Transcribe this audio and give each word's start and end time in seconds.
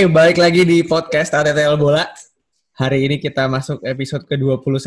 Oke, 0.00 0.08
balik 0.16 0.40
lagi 0.40 0.64
di 0.64 0.80
podcast 0.80 1.28
ATTL 1.28 1.76
Bola. 1.76 2.08
Hari 2.72 3.04
ini 3.04 3.20
kita 3.20 3.44
masuk 3.52 3.84
episode 3.84 4.24
ke-21. 4.24 4.80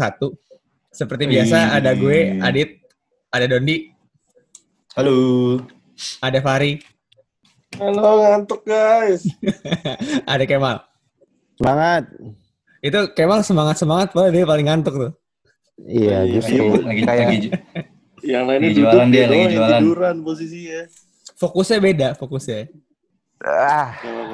Seperti 0.90 1.30
biasa, 1.30 1.70
ada 1.70 1.94
gue, 1.94 2.42
Adit, 2.42 2.82
ada 3.30 3.46
Dondi, 3.46 3.94
Halo. 4.98 5.62
ada 6.18 6.42
Fari, 6.42 6.82
Halo 7.78 8.26
ngantuk 8.26 8.66
guys. 8.66 9.30
ada 10.34 10.50
Kemal. 10.50 10.82
Semangat. 11.62 12.10
Itu 12.82 13.14
Kemal 13.14 13.46
semangat-semangat, 13.46 14.18
padahal 14.18 14.34
dia 14.34 14.50
paling 14.50 14.66
ngantuk 14.66 14.98
tuh. 14.98 15.14
Iya, 15.78 16.26
justru 16.26 16.82
lagi, 16.82 17.02
kayak 17.06 17.28
lagi, 17.30 17.50
Yang 18.26 18.44
lainnya 18.50 18.66
Lagi 18.66 18.78
jualan 18.82 19.08
dia, 19.14 19.22
dia 19.22 19.28
lagi 19.30 19.46
jualan. 19.62 19.78
tiduran 19.78 20.16
posisinya. 20.26 20.82
Fokusnya 21.38 21.78
beda, 21.78 22.08
fokusnya. 22.18 22.66
Ah, 23.44 23.88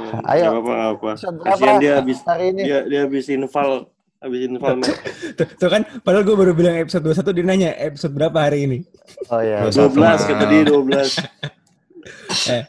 Gak 0.10 0.26
Ayo. 0.26 0.62
apa-apa, 0.62 1.10
gak 1.18 1.34
Kasihan 1.46 1.76
dia 1.82 1.94
habis 2.02 2.20
hari 2.26 2.46
ini? 2.54 2.62
dia 2.66 2.80
dia 2.86 3.00
habis 3.06 3.26
infal 3.30 3.90
habis 4.20 4.40
infal 4.46 4.76
match. 4.76 5.00
Tuh, 5.40 5.48
tuh 5.56 5.70
kan, 5.72 5.82
padahal 6.04 6.28
gue 6.28 6.36
baru 6.36 6.52
bilang 6.52 6.76
episode 6.76 7.08
21, 7.08 7.36
dia 7.40 7.46
nanya 7.48 7.70
episode 7.80 8.12
berapa 8.12 8.36
hari 8.36 8.68
ini. 8.68 8.78
Oh 9.32 9.40
ya. 9.40 9.64
Dua 9.64 9.72
satu. 9.72 9.96
12 9.96 10.30
kata 10.30 10.44
dia 10.48 10.62
12. 10.68 10.78
Eh, 12.50 12.64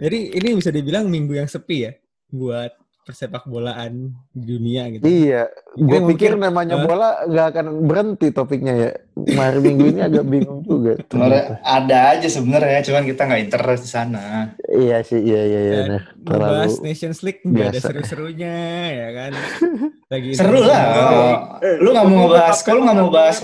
jadi 0.00 0.18
ini 0.40 0.56
bisa 0.56 0.72
dibilang 0.72 1.06
minggu 1.06 1.36
yang 1.36 1.46
sepi 1.46 1.86
ya, 1.86 1.92
buat 2.32 2.72
persepak 3.00 3.42
bolaan 3.44 4.12
dunia 4.30 4.86
gitu. 4.88 5.02
Iya, 5.02 5.48
gue 5.72 5.98
pikir 6.06 6.36
mungkin- 6.36 6.42
namanya 6.42 6.76
Hah? 6.76 6.84
bola 6.84 7.08
nggak 7.24 7.46
akan 7.50 7.66
berhenti 7.82 8.28
topiknya 8.28 8.74
ya. 8.76 8.90
Hari 9.20 9.58
minggu 9.58 9.84
ini 9.88 10.00
agak 10.00 10.24
bingung 10.24 10.60
juga. 10.62 10.96
Sebenarnya 11.02 11.44
ada 11.60 11.98
aja 12.10 12.28
sebenarnya, 12.28 12.80
cuman 12.82 13.02
kita 13.04 13.22
nggak 13.24 13.42
interest 13.42 13.82
di 13.82 13.90
sana. 13.90 14.24
Iya 14.62 14.96
sih, 15.02 15.18
iya 15.18 15.42
iya 15.42 15.60
iya. 15.60 15.78
Nah, 15.88 16.02
terlalu. 16.22 16.72
Nations 16.80 17.18
League 17.20 17.42
nggak 17.42 17.66
ada 17.66 17.72
biasa. 17.74 17.86
seru-serunya 17.88 18.56
ya 18.90 19.08
kan. 19.10 19.32
Lagi 20.12 20.30
Seru 20.34 20.60
lah. 20.60 20.82
Eh, 21.58 21.76
Lu 21.78 21.88
nggak 21.90 22.06
mau 22.06 22.26
kapten 22.28 22.62
kalau 22.62 22.76
lu 22.76 22.82
nggak 22.82 22.98
mau 22.98 23.10
bahas, 23.10 23.38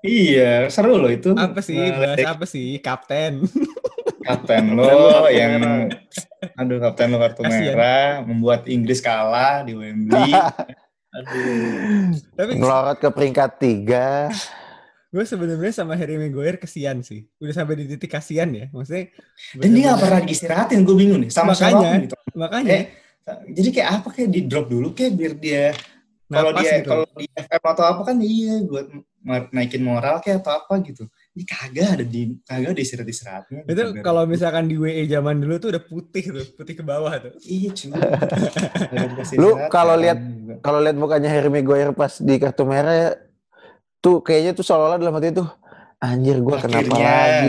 iya 0.00 0.66
seru 0.68 0.94
loh 0.94 1.10
itu. 1.10 1.30
apa 1.32 1.58
sih? 1.58 1.78
Nah, 1.78 2.14
Bahas 2.14 2.26
apa 2.28 2.44
sih? 2.44 2.78
Kapten. 2.78 3.42
Kapten 4.28 4.76
lo 4.76 5.24
yang, 5.32 5.88
aduh 6.52 6.76
kapten 6.84 7.08
lo 7.08 7.16
kartu 7.16 7.40
Kasian. 7.40 7.72
merah, 7.72 8.20
membuat 8.20 8.68
Inggris 8.68 9.00
kalah 9.00 9.64
di 9.64 9.72
Wembley. 9.72 10.32
Aduh. 11.16 12.12
Tapi 12.36 12.50
Ngelorot 12.60 13.00
ke 13.00 13.08
peringkat 13.08 13.50
tiga. 13.56 14.28
gue 15.08 15.24
sebenarnya 15.24 15.72
sama 15.72 15.96
Harry 15.96 16.20
Maguire 16.20 16.60
kesian 16.60 17.00
sih. 17.00 17.24
Udah 17.40 17.56
sampai 17.56 17.80
di 17.80 17.88
titik 17.88 18.12
kasian 18.12 18.52
ya. 18.52 18.68
Maksudnya. 18.68 19.08
Dan 19.56 19.72
dia 19.72 19.82
nggak 19.88 20.00
pernah 20.04 20.20
diistirahatin, 20.20 20.84
gue 20.84 20.92
bingung 20.92 21.24
nih. 21.24 21.32
Sama 21.32 21.56
Makanya. 21.56 22.04
gitu. 22.04 22.16
Makanya. 22.36 22.72
Eh, 22.76 22.84
jadi 23.56 23.68
kayak 23.72 23.88
apa 23.88 24.08
kayak 24.12 24.28
di 24.28 24.40
drop 24.44 24.66
dulu 24.68 24.92
kayak 24.92 25.12
biar 25.16 25.32
dia 25.40 25.64
kalau 26.28 26.50
dia 26.52 26.70
gitu. 26.80 26.88
kalau 26.92 27.06
di 27.16 27.26
FM 27.32 27.62
atau 27.64 27.84
apa 27.88 28.02
kan 28.04 28.16
iya 28.20 28.54
buat 28.64 28.86
naikin 29.52 29.82
moral 29.84 30.20
kayak 30.20 30.44
atau 30.44 30.60
apa 30.60 30.74
gitu 30.84 31.08
ini 31.38 31.46
kagak 31.46 31.88
ada 31.94 32.02
di 32.02 32.34
kagak 32.42 32.74
ada 32.74 32.82
istirahat 32.82 33.06
istirahatnya 33.06 33.60
Itu 33.62 34.02
kalau 34.02 34.26
misalkan 34.26 34.66
di 34.66 34.74
WE 34.74 35.06
zaman 35.06 35.38
dulu 35.38 35.54
tuh 35.56 35.70
udah 35.70 35.80
putih 35.80 36.24
tuh, 36.34 36.46
putih 36.52 36.74
ke 36.74 36.82
bawah 36.82 37.14
tuh. 37.14 37.30
iya 37.40 37.70
cuy 37.70 37.94
Lu 39.38 39.54
kalau 39.70 39.94
lihat- 39.94 40.18
Kalau 40.58 40.82
lihat 40.82 40.98
mukanya 40.98 41.30
Harry 41.30 41.46
Maguire 41.46 41.94
pas 41.94 42.18
di 42.18 42.34
kartu 42.36 42.66
merah 42.66 43.14
tuh 43.98 44.18
kayaknya 44.18 44.50
tuh 44.50 44.66
seolah-olah 44.66 44.98
dalam 44.98 45.14
hati 45.14 45.30
tuh 45.30 45.46
anjir 45.98 46.42
gue 46.42 46.56
kenapa 46.58 46.90
lagi? 46.90 47.48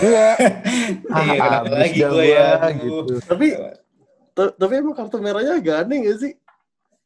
Iya. 0.00 0.28
Iya, 1.12 1.36
kenapa 1.36 1.68
lagi 1.76 2.00
gue 2.00 2.24
ya, 2.24 2.48
gitu. 2.72 3.14
Tapi 3.20 3.46
ta- 4.32 4.54
tapi 4.54 4.72
emang 4.74 4.96
kartu 4.96 5.20
merahnya 5.20 5.60
agak 5.60 5.84
aneh 5.84 6.08
gak 6.08 6.18
sih? 6.18 6.32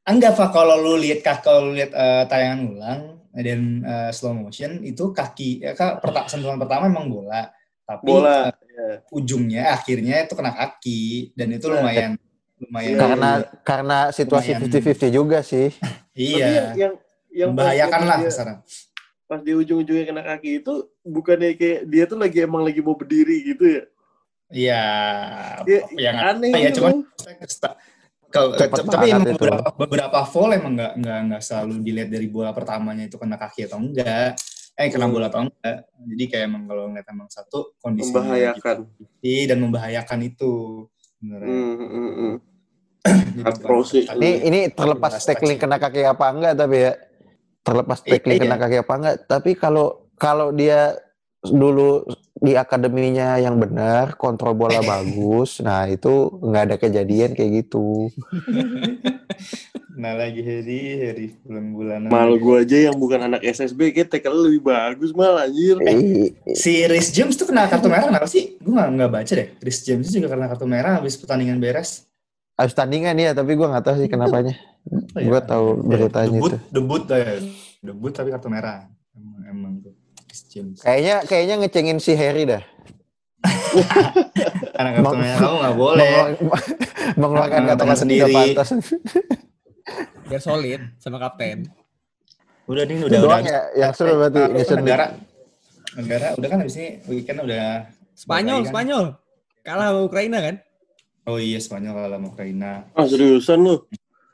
enggak 0.07 0.39
pak 0.39 0.55
kalau 0.55 0.79
lu 0.79 1.03
lihat 1.03 1.27
kalau 1.43 1.67
lu 1.67 1.75
lihat 1.75 1.91
eh, 1.91 2.23
tayangan 2.31 2.63
ulang 2.71 3.16
dan 3.37 3.61
eh, 3.81 4.11
slow 4.11 4.33
motion 4.35 4.81
itu 4.81 5.11
kaki 5.11 5.61
ya 5.61 5.73
kak 5.73 6.01
perta- 6.01 6.25
sentuhan 6.27 6.57
pertama 6.57 6.87
emang 6.87 7.07
bola 7.07 7.53
tapi 7.83 8.09
Bola. 8.09 8.51
Ya. 8.51 9.01
ujungnya 9.09 9.63
akhirnya 9.71 10.25
itu 10.25 10.33
kena 10.33 10.51
kaki 10.51 11.03
dan 11.33 11.49
itu 11.51 11.67
lumayan 11.67 12.17
lumayan 12.57 12.89
Iya, 12.89 12.99
Karena 12.99 13.31
karena 13.63 13.99
situasi 14.11 14.51
Lumayan. 14.51 14.73
50-50 14.73 15.09
juga 15.11 15.39
sih. 15.41 15.69
Iya 16.17 16.73
yang 16.75 16.93
yang 17.29 17.49
membahayakan 17.53 18.01
lah 18.03 18.19
dia- 18.19 18.33
sekarang 18.33 18.59
Pas 19.27 19.39
di 19.39 19.53
ujung-ujungnya 19.53 20.05
kena 20.05 20.23
kaki 20.25 20.61
itu 20.61 20.73
bukannya 21.03 21.53
kayak 21.53 21.81
dia 21.85 22.05
tuh 22.07 22.17
lagi 22.17 22.39
emang 22.41 22.63
lagi 22.63 22.79
mau 22.79 22.95
berdiri 22.95 23.43
gitu 23.45 23.65
ya? 23.67 23.83
Iya, 24.49 24.85
Ya, 25.63 25.81
yang 25.93 26.17
aneh 26.17 26.55
ya 26.55 26.71
gitu. 26.71 26.81
cuman 26.81 27.03
kalau 28.37 28.51
tapi 28.85 29.09
itu. 29.09 29.33
beberapa 29.33 29.63
beberapa 29.75 30.19
foul 30.29 30.51
emang 30.53 30.73
nggak 30.77 30.93
nggak 31.01 31.19
nggak 31.33 31.43
selalu 31.43 31.73
dilihat 31.81 32.09
dari 32.13 32.29
bola 32.29 32.51
pertamanya 32.53 33.09
itu 33.09 33.17
kena 33.17 33.37
kaki 33.37 33.65
atau 33.65 33.81
enggak, 33.81 34.37
eh 34.77 34.87
kena 34.93 35.09
Hmm. 35.09 35.15
bola 35.17 35.27
atau 35.27 35.41
enggak. 35.49 35.77
Jadi 35.89 36.25
kayak 36.29 36.45
emang 36.45 36.63
kalau 36.69 36.83
ngeliat 36.89 37.09
emang 37.09 37.29
satu 37.29 37.73
kondisi 37.81 38.13
membahayakan. 38.13 38.77
dan 39.25 39.59
membahayakan 39.59 40.19
itu 40.23 40.53
bukan- 43.37 43.61
pro 43.63 43.81
sih. 43.83 44.05
Ini 44.07 44.31
ini 44.45 44.61
terlepas 44.71 45.21
tackling 45.21 45.59
kena 45.59 45.77
kaki 45.77 46.03
apa 46.03 46.27
enggak 46.31 46.55
tapi 46.57 46.77
ya. 46.87 46.93
Terlepas 47.63 47.99
Iya, 48.03 48.11
tackling 48.15 48.39
iya. 48.39 48.45
kena 48.47 48.57
kaki 48.59 48.77
apa 48.79 48.93
enggak, 48.95 49.17
tapi 49.27 49.51
kalau 49.55 49.87
kalau 50.17 50.55
dia 50.55 50.95
dulu 51.51 52.05
di 52.37 52.53
akademinya 52.53 53.41
yang 53.41 53.57
benar, 53.57 54.15
kontrol 54.21 54.53
bola 54.53 54.81
bagus, 54.97 55.63
nah 55.65 55.89
itu 55.89 56.29
nggak 56.43 56.63
ada 56.69 56.77
kejadian 56.77 57.33
kayak 57.33 57.65
gitu. 57.65 58.09
Nah 59.97 60.13
lagi 60.13 60.45
Heri, 60.45 60.81
Heri 61.01 61.29
bulan-bulanan. 61.41 62.13
Mal 62.13 62.37
gua 62.37 62.61
aja 62.61 62.77
yang 62.77 63.01
bukan 63.01 63.17
anak 63.17 63.41
SSB 63.41 63.97
kayak 63.97 64.13
tackle 64.13 64.45
lebih 64.45 64.69
bagus 64.69 65.17
mal 65.17 65.41
anjir. 65.41 65.81
Eh, 65.89 66.37
Si 66.53 66.85
Rhys 66.85 67.09
James 67.17 67.33
tuh 67.33 67.49
kena 67.49 67.65
kartu 67.65 67.89
merah 67.89 68.13
kenapa 68.13 68.29
sih? 68.29 68.61
Gue 68.61 68.77
nggak 68.77 68.89
nggak 68.93 69.11
baca 69.17 69.33
deh. 69.33 69.49
Rhys 69.57 69.81
James 69.89 70.13
juga 70.13 70.37
kena 70.37 70.53
kartu 70.53 70.69
merah 70.69 71.01
habis 71.01 71.17
pertandingan 71.17 71.57
beres. 71.57 72.05
Habis 72.61 72.77
tandingan 72.77 73.17
ya, 73.17 73.33
tapi 73.33 73.57
gua 73.57 73.73
nggak 73.73 73.85
tahu 73.89 73.97
sih 74.05 74.09
kenapanya. 74.13 74.53
Oh, 74.85 75.21
iya. 75.21 75.29
Gua 75.33 75.41
tahu 75.41 75.67
beritanya 75.81 76.29
debut, 76.29 76.51
itu. 76.53 76.59
Debut, 76.69 77.03
ya. 77.09 77.37
debut 77.81 78.13
tapi 78.13 78.29
kartu 78.37 78.49
merah. 78.53 78.93
Emang, 79.17 79.41
emang 79.49 79.73
tuh. 79.81 79.93
Rhys 79.97 80.26
James. 80.45 80.85
Kayaknya 80.85 81.15
kayaknya 81.25 81.55
ngecengin 81.65 81.99
si 82.03 82.13
Harry 82.13 82.45
dah. 82.45 82.63
Karena 84.77 84.91
kartu 84.99 85.05
Meng- 85.09 85.21
merah 85.23 85.39
kamu 85.41 85.57
nggak 85.63 85.77
boleh. 85.77 86.11
Mengeluarkan, 87.17 87.61
kata-kata 87.71 87.97
sendiri. 87.97 88.33
pantas. 88.35 88.69
Biar 90.29 90.43
solid 90.43 90.81
sama 90.99 91.17
kapten. 91.23 91.71
Udah 92.67 92.83
nih 92.83 92.99
udah 93.07 93.19
udah. 93.23 93.41
ya 93.47 93.61
yang 93.79 93.93
seru 93.95 94.19
berarti 94.19 94.43
Nation 94.51 94.83
negara 94.83 95.15
negara 95.95 96.35
udah 96.35 96.49
kan 96.51 96.59
habis 96.67 96.75
ini 96.75 96.99
weekend 97.07 97.47
udah 97.47 97.87
Spanyol, 98.19 98.67
kan? 98.67 98.71
Spanyol. 98.75 99.05
Kalah 99.63 99.87
sama 99.95 100.01
Ukraina 100.03 100.39
kan? 100.43 100.57
Oh 101.31 101.39
iya 101.39 101.63
Spanyol 101.63 101.93
kalah 101.95 102.19
sama 102.19 102.27
Ukraina. 102.35 102.71
Ah 102.91 103.07
seriusan 103.07 103.63
lu? 103.63 103.87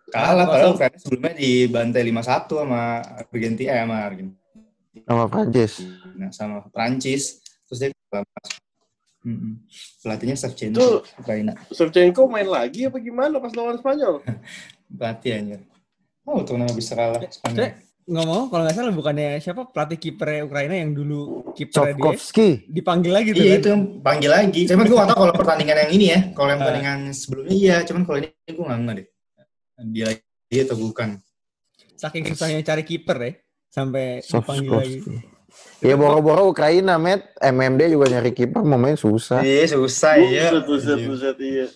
Kalah 0.08 0.44
Kalah, 0.44 0.44
padahal. 0.48 0.72
Ukraina 0.81 0.96
sebelumnya 0.96 1.32
dibantai 1.37 2.02
5-1 2.08 2.48
sama 2.48 2.82
Argentina 3.05 3.70
eh, 3.72 3.81
sama 3.84 3.96
Argentina 4.00 4.42
Sama 4.93 5.25
Prancis. 5.27 5.73
sama 6.31 6.56
Prancis. 6.69 7.23
Terus 7.67 7.79
dia. 7.81 7.91
Mm-mm. 9.23 9.55
Pelatihnya 10.03 10.35
Itu- 10.35 10.43
Shevchenko 10.44 10.87
Ukraina. 11.17 11.53
Shevchenko 11.71 12.23
main 12.27 12.44
lagi 12.44 12.91
apa 12.91 12.99
gimana 12.99 13.39
pas 13.39 13.55
lawan 13.55 13.79
Spanyol? 13.79 14.19
Pelatih 14.99 15.33
aja. 15.33 15.56
Oh, 16.23 16.43
tuh 16.43 16.59
kenapa 16.59 16.75
bisa 16.75 16.93
kalah 16.93 17.23
Spanyol? 17.25 17.56
Saya 17.56 17.71
ngomong 18.03 18.50
kalau 18.50 18.62
nggak 18.67 18.75
salah 18.75 18.91
bukannya 18.91 19.39
siapa 19.39 19.71
pelatih 19.71 19.94
kiper 19.94 20.43
Ukraina 20.43 20.75
yang 20.75 20.91
dulu 20.91 21.55
kiper 21.55 21.94
dia 21.94 22.19
dipanggil 22.67 23.15
lagi 23.15 23.31
tuh 23.31 23.47
Iya 23.47 23.55
kan? 23.55 23.61
itu 23.62 23.69
yang 23.71 23.83
panggil 24.03 24.31
lagi. 24.35 24.62
Cuman 24.67 24.85
gue 24.85 24.99
gak 24.99 25.09
tau 25.09 25.19
kalau 25.23 25.35
pertandingan 25.39 25.77
yang 25.87 25.93
ini 25.94 26.06
ya. 26.11 26.21
Kalau 26.35 26.49
yang 26.50 26.59
Ah. 26.59 26.65
pertandingan 26.67 26.99
sebelumnya 27.15 27.53
iya. 27.55 27.77
Cuman 27.87 28.03
kalau 28.03 28.19
ini 28.19 28.29
gue 28.50 28.65
gak 28.67 28.79
ngerti 28.83 28.99
deh. 28.99 29.06
Dia 29.94 30.05
lagi 30.11 30.56
atau 30.59 30.77
bukan. 30.77 31.09
Saking 31.94 32.23
susahnya 32.27 32.59
cari 32.67 32.83
kiper 32.83 33.19
ya, 33.23 33.33
sampai 33.72 34.20
dipanggil 34.20 34.70
lagi. 34.70 34.98
Ya 35.82 35.96
boro-boro 35.96 36.48
Ukraina, 36.48 36.96
Met. 36.96 37.34
MMD 37.36 37.90
juga 37.90 38.06
nyari 38.08 38.30
kiper 38.30 38.62
mau 38.62 38.78
main 38.78 38.94
susah. 38.94 39.42
Iya 39.42 39.66
susah 39.69 40.14
ya. 40.16 40.48
Buset, 40.54 40.64
buset, 40.64 40.98
buset, 41.04 41.36
iya. 41.42 41.66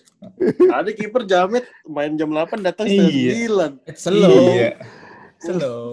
Ada 0.71 0.89
kiper 0.93 1.27
jamet 1.27 1.65
main 1.83 2.15
jam 2.15 2.31
8 2.31 2.57
datang 2.63 2.87
setengah 2.87 3.11
Iya. 3.11 3.33
9. 3.51 3.73
Slow, 3.93 4.33
Iya. 4.49 4.71
slow. 5.37 5.85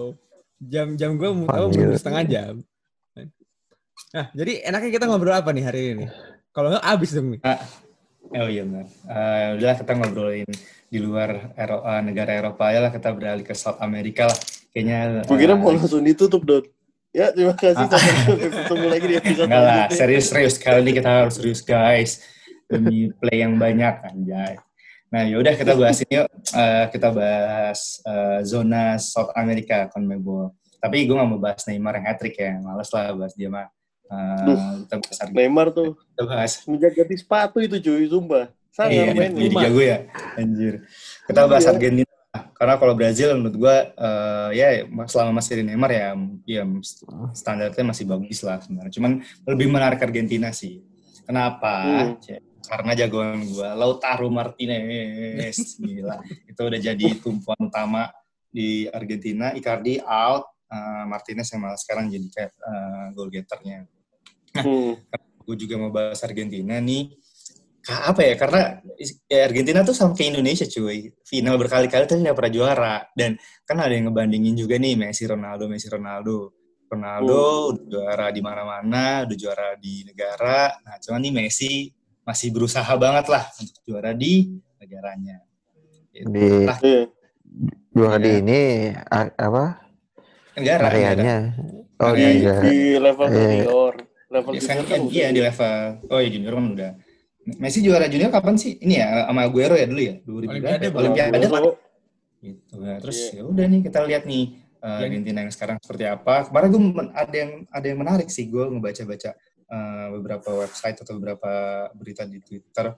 Jam-jam 0.57 1.19
gue 1.19 1.29
mau 1.29 1.45
tahu 1.45 1.67
setengah 1.93 2.23
jam. 2.25 2.53
Nah, 4.15 4.31
jadi 4.31 4.63
enaknya 4.63 4.91
kita 4.95 5.05
ngobrol 5.05 5.35
apa 5.35 5.51
nih 5.51 5.63
hari 5.67 5.81
ini? 5.93 6.05
Kalau 6.55 6.71
nggak 6.71 6.85
abis 6.87 7.09
dong 7.11 7.35
nih. 7.35 7.41
Oh 8.31 8.47
iya 8.47 8.63
benar. 8.63 8.87
Eh, 8.87 9.47
udahlah 9.59 9.77
kita 9.77 9.91
ngobrolin 9.93 10.49
di 10.87 10.97
luar 10.97 11.51
Ero- 11.53 11.83
eh, 11.83 12.01
negara 12.01 12.31
Eropa 12.31 12.71
ya 12.71 12.79
lah 12.79 12.91
kita 12.95 13.11
beralih 13.11 13.43
ke 13.43 13.51
South 13.53 13.77
America 13.77 14.31
lah. 14.31 14.39
Kayaknya. 14.75 15.23
Gue 15.23 15.37
kira 15.39 15.53
eh, 15.55 15.57
mau 15.57 15.71
langsung 15.71 16.03
ditutup, 16.03 16.43
Don. 16.43 16.63
Ya, 17.15 17.31
terima 17.31 17.55
kasih. 17.55 17.87
Ah. 17.87 17.95
Sampai 17.95 18.51
ketemu 18.51 18.85
lagi 18.91 19.05
di 19.07 19.15
episode 19.15 19.47
Enggak 19.47 19.61
lah, 19.63 19.71
selanjutnya. 19.71 19.95
serius-serius 19.95 20.55
kali 20.59 20.79
ini 20.83 20.91
kita 20.91 21.09
harus 21.09 21.33
serius 21.39 21.61
guys. 21.63 22.11
Demi 22.67 23.07
play 23.15 23.39
yang 23.39 23.55
banyak 23.55 23.95
anjay. 24.03 24.59
Nah, 25.07 25.23
yaudah 25.23 25.55
kita 25.55 25.79
bahas 25.79 26.03
ini 26.03 26.19
yuk. 26.19 26.27
Eh, 26.51 26.85
kita 26.91 27.07
bahas 27.15 27.79
eh, 28.03 28.39
zona 28.43 28.99
South 28.99 29.31
America 29.31 29.87
CONMEBOL. 29.95 30.51
Tapi 30.75 31.07
gue 31.07 31.15
gak 31.15 31.29
mau 31.31 31.39
bahas 31.39 31.63
Neymar 31.65 31.95
yang 31.95 32.11
hat-trick 32.11 32.35
ya. 32.35 32.59
Males 32.59 32.91
lah 32.91 33.15
bahas 33.15 33.31
dia 33.31 33.47
mah. 33.47 33.71
Duh. 34.43 34.59
kita 34.83 34.95
bahas. 34.99 35.17
Neymar 35.31 35.67
tuh 35.71 35.95
Kita 36.11 36.23
bahas. 36.27 36.51
semenjak 36.59 36.91
ganti 36.93 37.15
sepatu 37.15 37.57
itu 37.57 37.79
cuy, 37.79 38.05
sumpah. 38.05 38.51
Sangat 38.69 38.91
Iya, 38.91 39.03
main 39.15 39.31
jadi 39.31 39.55
jago 39.55 39.79
ya. 39.79 39.97
Anjir. 40.35 40.73
Kita 41.25 41.41
bahas 41.47 41.63
Iya. 41.63 41.71
Argentina. 41.71 42.11
Karena 42.57 42.75
kalau 42.79 42.93
Brazil 42.97 43.35
menurut 43.37 43.55
gue, 43.55 43.75
eh, 43.95 44.49
ya 44.55 44.67
selama 45.07 45.39
masih 45.41 45.59
ada 45.59 45.63
Neymar 45.67 45.91
ya, 45.91 46.09
ya 46.45 46.63
standarnya 47.33 47.83
masih 47.85 48.05
bagus 48.07 48.39
lah 48.43 48.59
sebenarnya. 48.63 48.93
Cuman 48.93 49.11
lebih 49.47 49.67
menarik 49.69 49.99
Argentina 50.01 50.49
sih. 50.55 50.81
Kenapa? 51.25 51.73
Hmm. 52.15 52.15
Karena 52.65 52.91
jagoan 52.97 53.45
gue, 53.45 53.69
Lautaro 53.77 54.27
Martinez. 54.29 55.57
Gila. 55.83 56.17
Itu 56.49 56.61
udah 56.65 56.79
jadi 56.81 57.05
tumpuan 57.21 57.59
utama 57.61 58.09
di 58.49 58.89
Argentina. 58.89 59.53
Icardi 59.53 60.01
out. 60.01 60.49
eh, 60.65 61.05
Martinez 61.05 61.45
yang 61.53 61.61
malah 61.61 61.77
sekarang 61.77 62.09
jadi 62.09 62.27
kayak 62.33 62.51
eh, 62.57 63.05
goal 63.13 63.29
getternya 63.29 63.85
Hmm. 64.55 64.95
gue 65.45 65.55
juga 65.59 65.75
mau 65.75 65.91
bahas 65.91 66.23
Argentina 66.23 66.79
nih. 66.79 67.11
Ka- 67.85 68.09
Apa 68.09 68.21
ya? 68.25 68.33
Karena 68.33 68.81
ya 69.29 69.45
Argentina 69.45 69.85
tuh 69.85 69.93
sama 69.93 70.17
kayak 70.17 70.33
Indonesia 70.33 70.65
cuy. 70.65 71.13
Final 71.21 71.55
berkali-kali 71.55 72.09
tapi 72.09 72.25
nggak 72.25 72.33
pernah 72.33 72.53
juara. 72.53 72.95
Dan 73.13 73.37
kan 73.61 73.77
ada 73.77 73.93
yang 73.93 74.09
ngebandingin 74.09 74.57
juga 74.57 74.75
nih 74.75 74.97
Messi, 74.97 75.29
Ronaldo, 75.29 75.69
Messi, 75.69 75.85
Ronaldo. 75.85 76.49
Ronaldo 76.85 77.73
udah 77.73 77.85
juara 77.85 78.27
di 78.29 78.41
mana-mana, 78.41 79.25
udah 79.25 79.37
juara 79.37 79.73
di 79.77 80.01
negara. 80.01 80.69
Nah, 80.81 80.97
cuman 80.97 81.21
nih 81.21 81.33
Messi 81.33 81.89
masih 82.21 82.49
berusaha 82.49 82.89
banget 82.97 83.25
lah 83.29 83.45
untuk 83.53 83.81
juara 83.85 84.13
di 84.13 84.49
negaranya. 84.77 85.41
Gitu. 86.09 86.25
Di 86.25 86.47
Lah, 86.65 86.77
Iya. 86.81 87.01
juara 87.91 88.17
di 88.17 88.29
Iya. 88.29 88.41
ini 88.41 88.59
apa? 89.37 89.65
negara. 90.55 90.83
Areanya. 90.87 91.37
Oh. 91.99 92.13
Di, 92.15 92.23
iya. 92.41 92.55
di 92.61 92.77
level 92.97 93.27
Iya. 93.27 93.37
junior. 93.37 93.93
Level 94.25 94.51
Ya, 94.51 94.57
junior 94.57 94.63
sekarang 94.63 94.85
kan 94.85 95.01
kan, 95.05 95.13
iya 95.13 95.27
di 95.29 95.39
level 95.39 95.75
oh 96.09 96.19
ya 96.19 96.29
junior 96.29 96.53
kan 96.53 96.65
udah 96.73 96.91
Messi 97.45 97.85
juara 97.85 98.09
junior 98.09 98.33
kapan 98.33 98.57
sih? 98.57 98.81
Ini 98.81 98.93
ya 98.97 99.07
sama 99.29 99.45
Aguero 99.45 99.77
ya 99.77 99.85
dulu 99.85 100.01
ya? 100.01 100.15
2000 100.25 100.49
Olimpiade, 100.49 100.85
gitu 102.45 102.77
ya. 102.81 102.97
terus 103.01 103.17
Iya. 103.33 103.41
ya 103.41 103.43
udah 103.49 103.65
nih 103.65 103.81
kita 103.81 103.99
lihat 104.05 104.23
nih 104.29 104.43
uh, 104.85 105.01
Argentina 105.01 105.39
yang 105.41 105.53
sekarang 105.53 105.77
seperti 105.81 106.05
apa. 106.05 106.45
Kemarin 106.49 106.69
gue 106.69 106.81
ada 107.13 107.35
yang 107.35 107.51
ada 107.69 107.85
yang 107.85 107.99
menarik 107.99 108.27
sih 108.29 108.45
gue 108.45 108.63
ngebaca-baca 108.69 109.29
uh, 109.69 110.07
beberapa 110.19 110.49
website 110.65 110.97
atau 111.01 111.13
beberapa 111.17 111.51
berita 111.97 112.23
di 112.25 112.37
Twitter. 112.41 112.93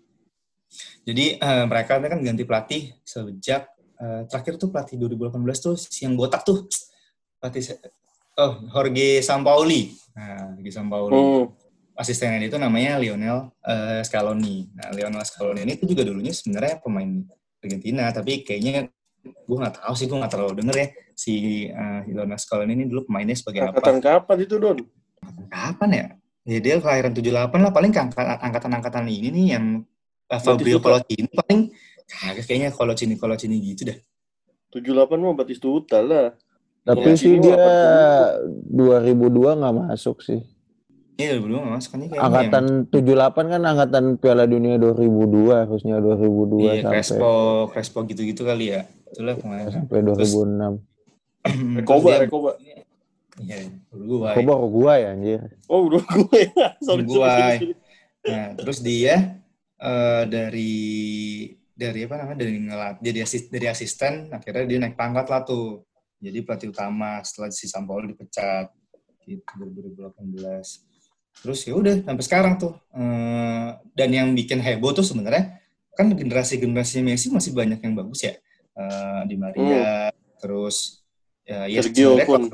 Jadi 1.08 1.40
uh, 1.40 1.64
mereka 1.64 1.96
kan 2.00 2.20
ganti 2.20 2.44
pelatih 2.44 2.92
sejak 3.08 3.72
uh, 4.04 4.28
terakhir 4.28 4.60
tuh 4.60 4.68
pelatih 4.68 5.00
2018 5.00 5.40
tuh 5.64 5.76
si 5.80 6.04
yang 6.04 6.20
botak 6.20 6.44
tuh. 6.44 6.68
Pelatih 7.40 7.80
oh 8.36 8.54
Jorge 8.76 9.24
Sampaoli. 9.24 9.96
Nah 10.12 10.56
Jorge 10.60 10.72
Sampaoli. 10.76 11.16
Hmm. 11.16 11.67
Asistennya 11.98 12.46
itu 12.46 12.62
namanya 12.62 13.02
Lionel 13.02 13.52
eh, 13.66 14.02
Scaloni. 14.06 14.70
Nah, 14.78 14.94
Lionel 14.94 15.26
Scaloni 15.26 15.66
ini 15.66 15.74
tuh 15.82 15.90
juga 15.90 16.06
dulunya 16.06 16.32
sebenarnya 16.32 16.78
pemain 16.80 17.26
Argentina, 17.58 18.08
tapi 18.14 18.46
kayaknya 18.46 18.94
gue 19.26 19.58
nggak 19.58 19.82
tahu 19.82 19.94
sih, 19.98 20.06
gue 20.06 20.16
nggak 20.16 20.32
terlalu 20.32 20.54
denger 20.62 20.76
ya 20.78 20.88
si 21.18 21.66
eh, 21.68 22.02
Lionel 22.06 22.38
Scaloni 22.38 22.72
ini 22.78 22.86
dulu 22.86 23.10
pemainnya 23.10 23.34
sebagai 23.34 23.74
Angkatan 23.74 23.98
apa? 23.98 24.22
kapan 24.22 24.38
itu, 24.46 24.56
Don? 24.62 24.78
Kapan 25.50 25.90
ya? 25.90 26.08
Ya 26.48 26.60
dia 26.64 26.76
kelahiran 26.80 27.12
78 27.12 27.52
lah, 27.60 27.74
paling 27.76 27.92
angkatan-angkatan 27.92 29.04
ini 29.12 29.28
nih 29.34 29.46
yang 29.58 29.66
uh, 30.32 30.40
Fabio. 30.40 30.80
Colocini 30.80 31.28
paling 31.28 31.76
kagak 32.08 32.46
kayaknya 32.48 32.70
Colocini 32.72 33.20
Colocini 33.20 33.60
gitu 33.60 33.92
dah. 33.92 33.98
78 34.72 35.12
mah 35.20 35.36
Batistuta 35.36 36.00
lah. 36.00 36.32
Tapi 36.88 37.20
sih 37.20 37.36
dia 37.44 37.60
gua 38.72 38.96
2002 39.04 39.60
nggak 39.60 39.76
masuk 39.76 40.24
sih. 40.24 40.40
Iya, 41.18 41.42
dulu 41.42 41.58
nggak 41.58 41.74
masuk 41.82 41.90
kan 41.90 42.00
kayaknya 42.06 42.22
Angkatan 42.22 42.66
78 42.94 43.54
kan 43.54 43.62
angkatan 43.66 44.06
Piala 44.22 44.46
Dunia 44.46 44.78
2002 44.78 45.66
harusnya 45.66 45.96
2002 45.98 46.06
yang, 46.06 46.78
iya, 46.78 46.84
sampai 46.86 46.94
Crespo, 46.94 47.34
Crespo 47.74 48.00
gitu-gitu 48.06 48.42
kali 48.46 48.66
ya. 48.78 48.86
Itulah 49.10 49.36
pemain. 49.42 49.66
sampai 49.66 50.00
2006. 50.06 50.78
Rekoba, 51.82 52.10
Rekoba. 52.22 52.52
Iya, 53.42 53.70
Uruguay. 53.94 54.34
Kok 54.38 54.44
baru 54.46 54.68
gua 54.70 54.94
ya 54.98 55.10
anjir. 55.14 55.42
Oh, 55.66 55.90
gue 55.90 56.02
ya. 56.38 56.70
Sorry, 56.86 57.02
Uruguay. 57.06 57.56
Nah, 58.28 58.48
terus 58.54 58.78
dia 58.86 59.42
eh, 59.82 60.24
dari 60.30 60.78
dari 61.78 62.00
apa 62.10 62.16
namanya 62.18 62.42
dari 62.42 62.58
ngelat 62.58 62.96
jadi 63.06 63.22
asis, 63.22 63.54
dari 63.54 63.70
asisten 63.70 64.34
akhirnya 64.34 64.66
dia 64.66 64.78
naik 64.82 64.98
pangkat 64.98 65.30
lah 65.30 65.46
tuh 65.46 65.86
jadi 66.18 66.42
pelatih 66.42 66.74
utama 66.74 67.22
setelah 67.22 67.54
si 67.54 67.70
Sampaoli 67.70 68.10
dipecat 68.10 68.74
gitu 69.30 69.46
2018 69.46 70.87
terus 71.42 71.60
ya 71.66 71.74
udah 71.78 72.02
sampai 72.04 72.24
sekarang 72.26 72.54
tuh 72.58 72.74
Eh, 72.98 73.70
dan 73.94 74.10
yang 74.10 74.34
bikin 74.34 74.58
heboh 74.58 74.90
tuh 74.90 75.06
sebenarnya 75.06 75.62
kan 75.94 76.10
generasi 76.14 76.58
generasi 76.58 77.02
Messi 77.06 77.30
masih 77.30 77.54
banyak 77.54 77.78
yang 77.82 77.94
bagus 77.94 78.26
ya 78.26 78.34
Eh, 78.78 79.22
di 79.26 79.36
Maria 79.38 80.14
terus 80.38 81.02
ya, 81.46 81.66
ya 81.66 81.82
Sergio 81.82 82.18
Kun. 82.26 82.54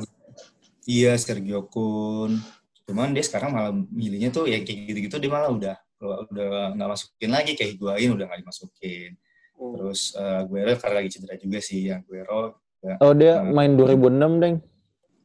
iya 0.88 1.16
Sergio 1.16 1.68
Kun 1.68 2.40
cuman 2.84 3.16
dia 3.16 3.24
sekarang 3.24 3.56
malah 3.56 3.72
milihnya 3.72 4.32
tuh 4.32 4.48
ya 4.48 4.60
kayak 4.60 4.92
gitu-gitu 4.92 5.16
dia 5.20 5.32
malah 5.32 5.52
udah 5.52 5.76
udah 6.04 6.76
nggak 6.76 6.90
masukin 6.92 7.32
lagi 7.32 7.56
kayak 7.56 7.80
Higuain 7.80 8.12
udah 8.12 8.26
nggak 8.28 8.40
dimasukin 8.44 9.16
Hmm. 9.54 9.70
terus 9.78 10.18
uh, 10.18 10.42
Aguero 10.44 10.74
karena 10.82 10.96
lagi 10.98 11.10
cedera 11.14 11.38
juga 11.38 11.62
sih 11.62 11.88
yang 11.88 12.02
Aguero 12.04 12.58
Oh 13.00 13.14
dia 13.16 13.40
Hmm. 13.40 13.56
main 13.56 13.80
2006 13.80 14.44
deng. 14.44 14.56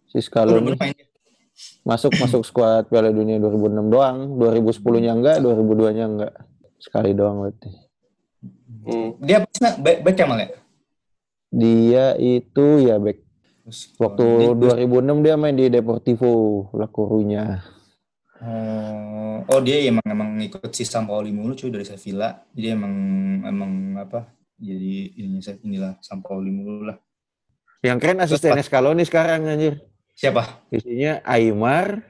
Si 0.07 0.21
oh, 0.21 0.23
Scaloni 0.23 0.79
main 0.79 0.95
dia. 0.95 1.08
Masuk 1.83 2.13
masuk 2.21 2.43
skuad 2.45 2.87
Piala 2.87 3.11
Dunia 3.11 3.41
2006 3.41 3.93
doang. 3.93 4.39
2010-nya 4.39 5.13
enggak, 5.15 5.37
2002-nya 5.43 6.05
enggak. 6.07 6.33
Sekali 6.79 7.11
doang 7.15 7.43
berarti. 7.43 7.71
Hmm. 8.89 9.21
dia 9.21 9.45
back 9.83 9.99
back 10.01 10.17
ya 10.17 10.25
malah? 10.25 10.51
Dia 11.53 12.17
itu 12.17 12.67
ya 12.85 12.97
back 12.97 13.29
waktu 14.01 14.25
dia- 14.57 14.77
2006 14.89 15.25
dia 15.25 15.35
main 15.37 15.57
di 15.57 15.67
Deportivo 15.69 16.33
La 16.77 16.89
Coruña. 16.89 17.61
Oh, 18.39 19.43
oh 19.51 19.61
dia 19.61 19.83
emang 19.91 20.07
emang 20.07 20.39
ngikut 20.39 20.71
si 20.71 20.87
Sampaoli 20.87 21.35
mulu 21.35 21.59
cuy 21.59 21.75
dari 21.75 21.83
Sevilla. 21.83 22.47
Jadi 22.55 22.69
emang 22.71 22.95
emang 23.43 23.73
apa? 23.99 24.31
Jadi 24.59 25.19
ininya 25.19 25.53
inilah 25.67 25.93
Sampaoli 25.99 26.51
mulu 26.55 26.87
lah. 26.87 26.97
Yang 27.83 27.99
keren 28.03 28.23
asistennya 28.23 28.63
Scaloni 28.63 29.03
sekarang 29.07 29.47
anjir. 29.47 29.83
Siapa? 30.19 30.67
Isinya 30.75 31.23
Aymar, 31.23 32.03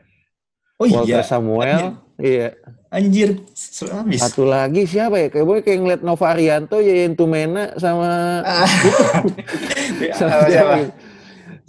Oh 0.81 0.89
Walter 0.89 1.21
iya, 1.21 1.27
Samuel, 1.27 2.01
iya. 2.17 2.57
anjir, 2.89 3.45
seru 3.53 3.93
abis. 3.93 4.23
Satu 4.23 4.49
lagi 4.49 4.89
siapa 4.89 5.21
ya? 5.21 5.29
Kayak 5.29 5.45
gue 5.45 5.57
kayak 5.61 5.79
ngeliat 5.79 6.01
Nova 6.01 6.27
Arianto, 6.33 6.81
Yayan 6.81 7.13
Tumena 7.13 7.77
sama 7.77 8.41
Ah. 8.41 8.65
sama 10.19 10.49
Siapa. 10.49 10.75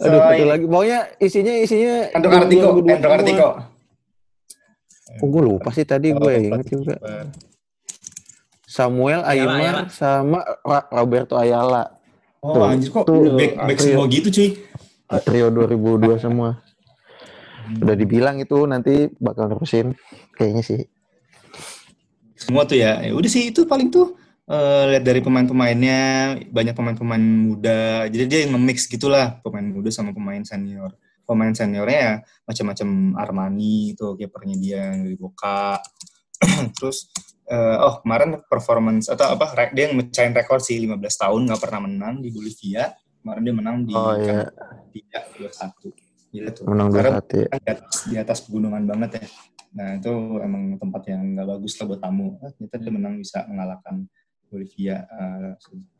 Aduh, 0.00 0.16
Sama 0.16 0.32
satu 0.32 0.44
lagi. 0.48 0.64
Pokoknya 0.64 1.00
isinya 1.20 1.52
isinya 1.52 2.08
Andro 2.16 2.30
Kartiko, 2.32 2.68
2002 2.80 2.88
Andro 2.88 3.10
Kartiko. 3.12 3.48
semua. 3.52 5.20
Oh, 5.20 5.28
gue 5.28 5.42
lupa 5.44 5.68
sih 5.74 5.84
tadi 5.84 6.08
gue 6.10 6.32
inget 6.32 6.64
juga. 6.64 6.96
Samuel, 8.64 9.20
Aymar, 9.26 9.90
sama 9.90 10.40
Roberto 10.88 11.36
Ayala. 11.36 11.98
Oh 12.40 12.56
Tuh, 12.56 12.64
anjir 12.64 12.88
kok 12.88 13.04
tuh, 13.04 13.36
back 13.36 13.52
back 13.60 13.76
semua 13.76 14.08
gitu 14.08 14.32
cuy. 14.32 14.48
Trio 15.18 15.50
2002 15.50 16.20
semua. 16.24 16.62
Udah 17.78 17.94
dibilang 17.98 18.38
itu 18.38 18.66
nanti 18.66 19.10
bakal 19.18 19.50
nerusin. 19.50 19.94
Kayaknya 20.38 20.62
sih. 20.62 20.80
semua 22.40 22.64
tuh 22.64 22.80
ya. 22.80 23.04
Ya 23.04 23.12
udah 23.12 23.30
sih 23.30 23.52
itu 23.52 23.68
paling 23.68 23.92
tuh 23.92 24.16
eh, 24.48 24.84
lihat 24.96 25.04
dari 25.04 25.20
pemain-pemainnya 25.20 26.00
banyak 26.48 26.74
pemain-pemain 26.74 27.20
muda. 27.20 28.08
Jadi 28.08 28.24
dia 28.26 28.38
yang 28.46 28.56
nge-mix 28.56 28.88
gitulah 28.88 29.42
pemain 29.44 29.66
muda 29.66 29.92
sama 29.92 30.16
pemain 30.16 30.40
senior. 30.46 30.96
Pemain 31.28 31.52
seniornya 31.54 31.98
ya 32.00 32.14
macam-macam 32.48 32.88
Armani 33.22 33.94
itu 33.94 34.18
kipernya 34.18 34.56
dia 34.58 34.80
yang 34.90 35.06
dari 35.06 35.18
Boca. 35.20 35.78
Terus 36.80 37.12
eh, 37.44 37.76
oh 37.82 38.00
kemarin 38.02 38.40
performance 38.48 39.12
atau 39.12 39.36
apa 39.36 39.52
dia 39.76 39.90
yang 39.90 40.00
mecahin 40.00 40.32
rekor 40.32 40.58
sih 40.64 40.80
15 40.80 40.96
tahun 40.96 41.40
nggak 41.50 41.60
pernah 41.60 41.80
menang 41.86 42.24
di 42.24 42.32
Bolivia. 42.32 42.88
Kemarin 43.20 43.42
dia 43.44 43.54
menang 43.54 43.76
di 43.84 43.92
Oh 43.92 44.16
iya, 44.16 44.48
tiga 44.90 45.20
dua 45.36 45.50
satu. 45.52 45.92
Gila 46.30 46.50
tuh. 46.54 46.64
menang 46.70 46.88
Karena 46.94 47.20
2-1 47.20 47.42
ya. 47.42 47.46
kan 47.50 47.60
di 47.60 47.70
atas, 47.74 47.96
di 48.06 48.16
atas 48.16 48.38
pegunungan 48.46 48.82
banget 48.86 49.10
ya. 49.18 49.24
Nah 49.70 49.88
itu 49.98 50.12
emang 50.40 50.62
tempat 50.80 51.02
yang 51.10 51.22
nggak 51.36 51.48
bagus 51.52 51.72
lah 51.76 51.84
buat 51.90 52.00
tamu. 52.00 52.38
Ah, 52.40 52.50
ternyata 52.54 52.76
dia 52.80 52.92
menang 52.94 53.14
bisa 53.18 53.38
mengalahkan 53.44 53.94
Bolivia. 54.48 54.96
Eh, 55.04 55.52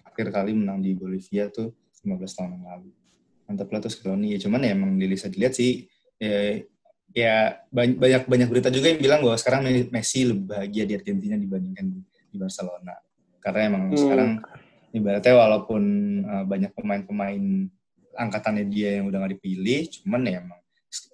akhir 0.07 0.27
kali 0.33 0.53
menang 0.57 0.81
di 0.81 0.97
Bolivia 0.97 1.51
tuh 1.53 1.77
15 2.03 2.33
tahun 2.35 2.51
yang 2.57 2.65
lalu. 2.67 2.91
Mantap 3.47 3.69
lah 3.69 3.81
tuh 3.83 3.91
Scaloni. 3.93 4.35
Ya 4.35 4.39
cuman 4.41 4.61
ya 4.65 4.73
emang 4.73 4.97
bisa 4.97 5.27
dilihat 5.29 5.55
sih. 5.59 5.91
Ya, 6.17 6.63
ya 7.11 7.35
banyak, 7.69 7.99
banyak 7.99 8.23
banyak 8.31 8.49
berita 8.49 8.69
juga 8.71 8.87
yang 8.95 9.01
bilang 9.03 9.21
bahwa 9.27 9.37
sekarang 9.37 9.67
Messi 9.91 10.25
lebih 10.25 10.47
bahagia 10.47 10.85
di 10.87 10.95
Argentina 10.95 11.35
dibandingkan 11.35 11.85
di, 11.91 12.01
di 12.31 12.37
Barcelona. 12.39 12.95
Karena 13.43 13.61
emang 13.67 13.83
Hmm. 13.91 13.99
sekarang 13.99 14.31
ibaratnya 14.91 15.35
walaupun 15.39 15.83
uh, 16.27 16.45
banyak 16.47 16.73
pemain-pemain 16.75 17.71
angkatannya 18.15 18.67
dia 18.69 18.99
yang 18.99 19.09
udah 19.09 19.19
nggak 19.23 19.35
dipilih, 19.39 19.87
cuman 20.01 20.21
ya 20.27 20.43
emang 20.43 20.61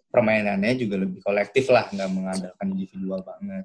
permainannya 0.08 0.72
juga 0.80 0.96
lebih 1.04 1.20
kolektif 1.20 1.68
lah, 1.68 1.88
nggak 1.92 2.10
mengandalkan 2.10 2.66
individual 2.72 3.20
banget. 3.20 3.64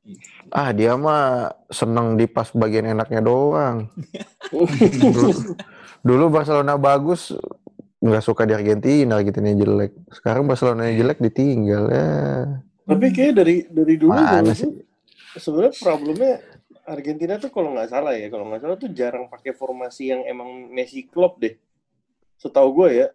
Gitu. 0.00 0.24
Ah 0.48 0.72
dia 0.72 0.96
mah 0.96 1.52
seneng 1.68 2.16
di 2.16 2.24
pas 2.24 2.48
bagian 2.56 2.88
enaknya 2.88 3.20
doang. 3.20 3.92
dulu, 5.04 5.28
dulu 6.00 6.24
Barcelona 6.32 6.80
bagus 6.80 7.36
nggak 8.00 8.24
suka 8.24 8.48
di 8.48 8.56
Argentina, 8.56 9.20
Argentina 9.20 9.52
jelek. 9.52 9.92
Sekarang 10.08 10.48
Barcelona 10.48 10.88
jelek 10.88 11.20
ditinggal 11.20 11.84
ya. 11.92 12.08
Tapi 12.88 13.06
kayak 13.12 13.32
dari 13.36 13.56
dari 13.68 13.94
dulu 14.00 14.16
Mana 14.16 14.40
menurut 14.40 14.56
sih? 14.56 14.72
gua, 14.72 15.38
sebenarnya 15.38 15.74
problemnya 15.78 16.34
Argentina 16.90 17.38
tuh 17.38 17.54
kalau 17.54 17.70
nggak 17.70 17.90
salah 17.94 18.12
ya, 18.18 18.26
kalau 18.26 18.50
nggak 18.50 18.60
salah 18.66 18.76
tuh 18.76 18.90
jarang 18.90 19.30
pakai 19.30 19.54
formasi 19.54 20.10
yang 20.10 20.26
emang 20.26 20.66
Messi 20.74 21.06
klub 21.06 21.38
deh. 21.38 21.54
Setahu 22.36 22.68
gue 22.82 22.88
ya, 23.04 23.06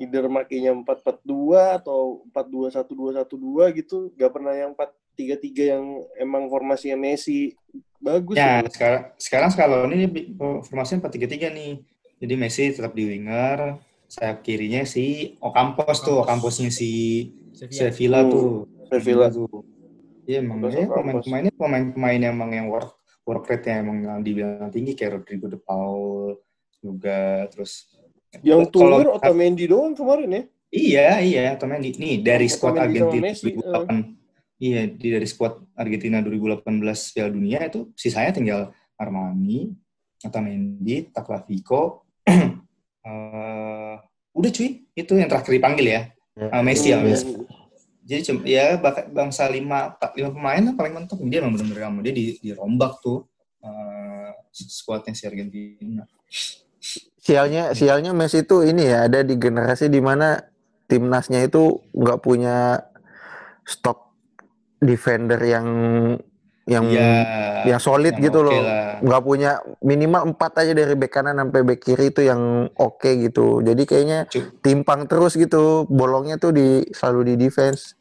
either 0.00 0.26
makainya 0.26 0.74
4-4-2 0.74 1.78
atau 1.78 2.26
4-2-1-2-1-2 2.34 3.78
gitu, 3.78 4.10
nggak 4.18 4.32
pernah 4.32 4.54
yang 4.56 4.72
4-3-3 4.74 5.72
yang 5.78 5.84
emang 6.18 6.50
formasinya 6.50 6.98
Messi. 6.98 7.54
Bagus 8.00 8.34
Ya, 8.40 8.64
ya. 8.64 8.68
sekarang 8.72 9.02
sekarang 9.20 9.50
kalau 9.52 9.84
ini 9.92 10.08
formasinya 10.64 11.06
4-3-3 11.06 11.52
nih. 11.52 11.72
Jadi 12.20 12.34
Messi 12.36 12.72
tetap 12.72 12.92
di 12.96 13.04
winger, 13.08 13.80
sayap 14.08 14.40
kirinya 14.44 14.84
si 14.84 15.36
Ocampos 15.40 16.00
tuh, 16.02 16.24
Ocampos. 16.24 16.58
Ocampusnya 16.58 16.68
si 16.72 16.90
Sevilla. 17.52 17.92
Sevilla 17.92 18.20
Hmm, 18.24 18.30
tuh. 18.32 18.48
Sevilla. 18.90 19.26
tuh. 19.28 19.48
Iya 20.28 20.46
emang 20.46 20.62
ya, 20.68 20.86
pemain-pemainnya 20.86 21.52
pemain-pemain 21.58 22.20
emang 22.22 22.50
yang 22.54 22.66
work 23.30 23.46
work 23.46 23.46
rate-nya 23.46 23.86
emang 23.86 23.98
yang 24.02 24.20
dibilang 24.26 24.70
tinggi 24.74 24.98
kayak 24.98 25.22
Rodrigo 25.22 25.46
de 25.46 25.58
Paul 25.62 26.34
juga 26.82 27.46
terus 27.46 27.86
Yang 28.42 28.70
tulir 28.74 29.10
Otamendi 29.10 29.66
doang 29.66 29.90
kemarin 29.90 30.30
ya. 30.30 30.42
Iya, 30.70 31.08
iya, 31.18 31.42
Otamendi. 31.58 31.98
Nih, 31.98 32.22
dari 32.22 32.46
squad 32.46 32.78
Argentina 32.78 33.26
Messi, 33.26 33.50
2008. 33.58 34.62
Iya, 34.62 34.80
di 34.86 35.08
dari 35.10 35.26
squad 35.26 35.58
Argentina 35.74 36.22
2018 36.22 36.62
Piala 37.10 37.30
Dunia 37.34 37.58
itu 37.66 37.90
sisanya 37.98 38.30
tinggal 38.30 38.60
Armani, 38.94 39.74
Otamendi, 40.22 41.10
Tagliafico. 41.10 42.06
eh 43.10 43.94
udah 44.30 44.50
cuy, 44.54 44.68
itu 44.94 45.12
yang 45.18 45.26
terakhir 45.26 45.50
dipanggil 45.50 45.86
ya. 45.90 46.02
Sama 46.38 46.62
Messi 46.62 46.94
ya, 46.94 47.02
Hmm. 47.02 47.10
Messi. 47.10 47.34
Jadi 48.10 48.20
cuma 48.26 48.42
ya 48.42 48.74
bangsa 49.06 49.46
lima 49.46 49.94
lima 50.18 50.30
pemain 50.34 50.62
lah 50.66 50.74
paling 50.74 50.98
mentok 50.98 51.22
dia 51.30 51.38
emang 51.38 51.54
benar-benar 51.54 51.86
sama 51.86 52.00
dia 52.02 52.10
di, 52.10 52.24
dirombak 52.42 52.98
tuh 52.98 53.22
eh 53.62 54.34
squadnya 54.50 55.14
si 55.14 55.30
Argentina. 55.30 56.02
Sialnya 57.22 57.70
sialnya 57.70 58.10
Messi 58.10 58.42
itu 58.42 58.66
ini 58.66 58.90
ya 58.90 59.06
ada 59.06 59.22
di 59.22 59.38
generasi 59.38 59.86
di 59.86 60.02
mana 60.02 60.42
timnasnya 60.90 61.46
itu 61.46 61.78
nggak 61.94 62.18
punya 62.18 62.82
stok 63.62 64.10
defender 64.82 65.38
yang 65.38 65.66
yang 66.66 66.86
Iya. 66.86 67.66
yang 67.66 67.80
solid 67.82 68.14
yang 68.16 68.30
gitu 68.30 68.40
oke 68.40 68.48
loh. 68.48 68.62
nggak 69.02 69.22
punya 69.22 69.50
minimal 69.82 70.32
empat 70.32 70.64
aja 70.64 70.72
dari 70.72 70.94
bek 70.94 71.10
kanan 71.10 71.36
sampai 71.36 71.60
bek 71.66 71.80
kiri 71.82 72.10
itu 72.10 72.22
yang 72.24 72.70
oke 72.74 73.10
gitu. 73.20 73.60
Jadi 73.60 73.82
kayaknya 73.84 74.18
Cu- 74.26 74.60
timpang 74.62 75.04
terus 75.04 75.34
gitu. 75.34 75.84
Bolongnya 75.86 76.38
tuh 76.38 76.54
di 76.54 76.86
selalu 76.90 77.34
di 77.34 77.46
defense. 77.46 77.99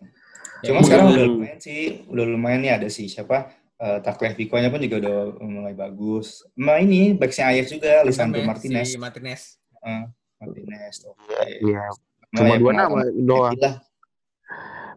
Cuma 0.63 0.79
Ya, 0.79 0.85
sekarang 0.85 1.07
udah 1.15 1.25
lumayan 1.25 1.59
sih, 1.59 2.03
udah 2.07 2.25
lumayan 2.27 2.59
nih 2.63 2.71
ada 2.75 2.87
si 2.91 3.07
siapa 3.07 3.51
uh, 3.79 3.99
Tagliafico-nya 4.03 4.69
pun 4.69 4.83
juga 4.83 4.97
udah 4.99 5.17
mulai 5.43 5.73
bagus. 5.73 6.43
Nah 6.59 6.77
ini 6.79 7.15
backsnya 7.15 7.51
Ajax 7.55 7.71
juga, 7.71 8.03
Lisandro 8.03 8.43
Martinez. 8.43 8.91
Si 8.91 8.99
Martinez. 8.99 9.41
Eh, 9.79 10.03
Martinez. 10.43 10.95
Oke. 11.07 11.47
Iya. 11.63 11.85
Nah, 12.29 12.39
Cuma 12.45 12.53
ya, 12.53 12.59
dua 12.61 12.71
nama 12.75 12.99
doang. 13.09 13.55
Lah. 13.57 13.75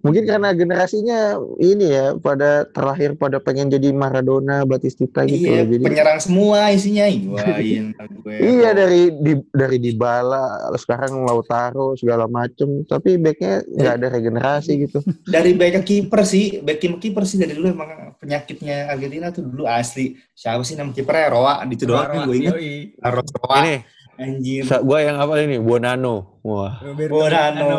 Mungkin 0.02 0.26
karena 0.26 0.50
generasinya 0.50 1.38
ini 1.62 1.86
ya 1.94 2.18
pada 2.18 2.66
terakhir 2.66 3.14
pada 3.14 3.38
pengen 3.38 3.70
jadi 3.70 3.94
Maradona, 3.94 4.66
Batistita 4.66 5.22
gitu. 5.30 5.46
Iya. 5.46 5.62
Jadi 5.62 5.84
penyerang 5.86 6.18
semua 6.18 6.74
isinya. 6.74 7.06
Aguero. 7.06 7.54
Iya 8.42 8.74
dari 8.74 9.12
di, 9.12 9.38
dari 9.54 9.78
Dybala 9.78 10.72
sekarang 10.74 11.22
Lautaro 11.22 11.94
segala 11.94 12.26
macem 12.26 12.82
tapi 12.88 13.14
backnya 13.20 13.62
nggak 13.62 13.94
ada 13.98 14.06
regenerasi 14.10 14.72
gitu. 14.88 14.98
Dari 15.34 15.54
back 15.54 15.84
kiper 15.86 16.22
sih, 16.26 16.58
back 16.62 16.82
ke 16.82 16.88
kiper 16.98 17.22
sih 17.22 17.38
dari 17.38 17.54
dulu 17.54 17.70
emang 17.70 18.16
penyakitnya 18.18 18.90
Argentina 18.90 19.30
tuh 19.30 19.46
dulu 19.46 19.68
asli. 19.68 20.18
Siapa 20.34 20.64
sih 20.66 20.74
nama 20.74 20.90
kipernya? 20.90 21.30
Roa, 21.30 21.54
itu 21.68 21.84
doang 21.86 22.10
yang 22.10 22.26
gue 22.26 22.36
inget. 22.42 22.54
Carlos 22.98 23.28
Roa, 23.38 23.56
Ini 23.62 23.74
anjir. 24.16 24.62
sa- 24.62 24.80
gua 24.80 24.98
yang 25.00 25.16
apa 25.16 25.38
ini 25.38 25.56
Bonano. 25.56 26.40
Wah. 26.40 26.80
Roberto 26.80 27.12
Bonano. 27.14 27.72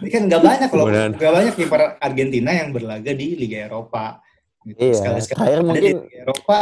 Ini 0.00 0.08
kan 0.08 0.22
nggak 0.26 0.42
banyak 0.42 0.70
loh, 0.70 0.86
nggak 0.88 1.32
banyak 1.32 1.54
kiper 1.54 1.80
Argentina 1.98 2.50
yang 2.50 2.70
berlaga 2.70 3.10
di 3.10 3.34
Liga 3.34 3.64
Eropa. 3.64 4.20
Gitu. 4.60 4.80
Iya, 4.80 4.94
Sekali-sekali 4.96 5.36
terakhir 5.38 5.56
ada 5.56 5.66
mungkin- 5.66 5.96
di 5.96 6.04
Liga 6.04 6.20
Eropa, 6.22 6.58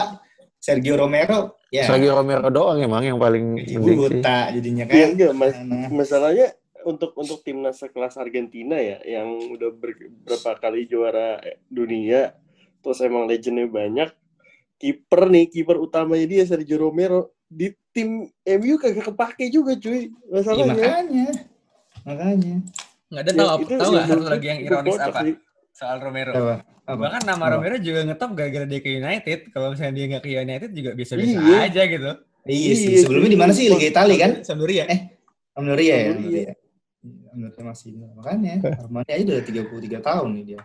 Sergio 0.56 0.94
Romero, 0.96 1.40
ya 1.68 1.82
Sergio 1.84 2.12
Romero 2.12 2.46
doang 2.48 2.78
emang 2.78 3.02
yang 3.02 3.16
paling 3.16 3.56
gaji 3.56 3.72
penting 3.72 3.82
sih. 3.88 3.98
buta 3.98 4.38
jadinya 4.50 4.84
Iya 4.84 4.92
kayak 4.92 5.08
enggak, 5.08 5.32
Mas. 5.32 5.54
Nah, 5.56 5.88
Masalahnya 5.88 6.46
untuk 6.82 7.14
untuk 7.14 7.38
timnas 7.40 7.78
sekelas 7.78 8.14
Argentina 8.16 8.74
ya 8.74 8.98
yang 9.02 9.26
udah 9.48 9.70
ber- 9.70 9.94
berapa 10.20 10.50
kali 10.56 10.84
juara 10.84 11.38
dunia 11.66 12.34
terus 12.78 12.98
emang 13.00 13.24
legendnya 13.24 13.64
banyak 13.64 14.10
kiper 14.76 15.30
nih 15.30 15.46
kiper 15.46 15.78
utamanya 15.78 16.26
dia 16.26 16.42
Sergio 16.42 16.74
Romero 16.76 17.30
di 17.52 17.66
tim 17.90 18.08
MU 18.58 18.74
kagak 18.76 19.04
kepake 19.06 19.44
juga 19.48 19.76
cuy 19.76 20.08
iya, 20.08 20.32
masalahnya 20.32 20.66
makanya, 20.66 21.26
makanya. 22.02 22.54
Nggak 23.06 23.22
ada 23.22 23.30
Ya, 23.30 23.36
tahu 23.36 23.48
apa 23.50 23.60
itu 23.62 23.74
tahu 23.76 23.90
nggak 23.92 24.06
satu 24.08 24.24
lagi 24.26 24.46
yang 24.48 24.60
ironis 24.62 24.96
apa 24.96 25.20
sih. 25.20 25.34
soal 25.70 25.96
Romero. 26.00 26.32
Apa? 26.32 26.54
Apa? 26.82 26.96
Bahkan 26.98 27.22
nama 27.22 27.44
Apa? 27.44 27.52
Romero 27.54 27.76
juga 27.78 28.00
ngetop 28.02 28.30
gara-gara 28.32 28.64
dia 28.64 28.80
ke 28.80 28.90
United. 28.90 29.38
Kalau 29.48 29.66
misalnya 29.70 29.92
dia 29.92 30.06
nggak 30.08 30.22
ke 30.22 30.30
United 30.32 30.70
juga 30.72 30.90
biasa-biasa 30.92 31.38
Iya. 31.38 31.58
aja 31.62 31.82
gitu. 31.86 32.10
Iya 32.42 32.72
sih, 32.74 32.88
Iya, 32.88 32.98
sebelumnya 32.98 33.28
cuy. 33.28 33.34
di 33.36 33.40
mana 33.40 33.52
sih 33.52 33.64
Liga 33.68 33.86
Italia 33.86 34.16
kan? 34.18 34.32
Sampdoria. 34.42 34.84
Eh, 34.86 35.00
Sampdoria 35.52 35.84
ya, 35.86 35.96
Sampdoria. 36.08 36.16
Sampdoria. 36.16 36.54
Sampdoria 37.28 37.62
masih 37.62 37.90
makanya 38.14 38.52
Armani 38.78 39.10
aja 39.10 39.22
udah 39.28 39.44
33 39.44 40.00
tahun 40.00 40.28
nih 40.32 40.44
dia. 40.46 40.60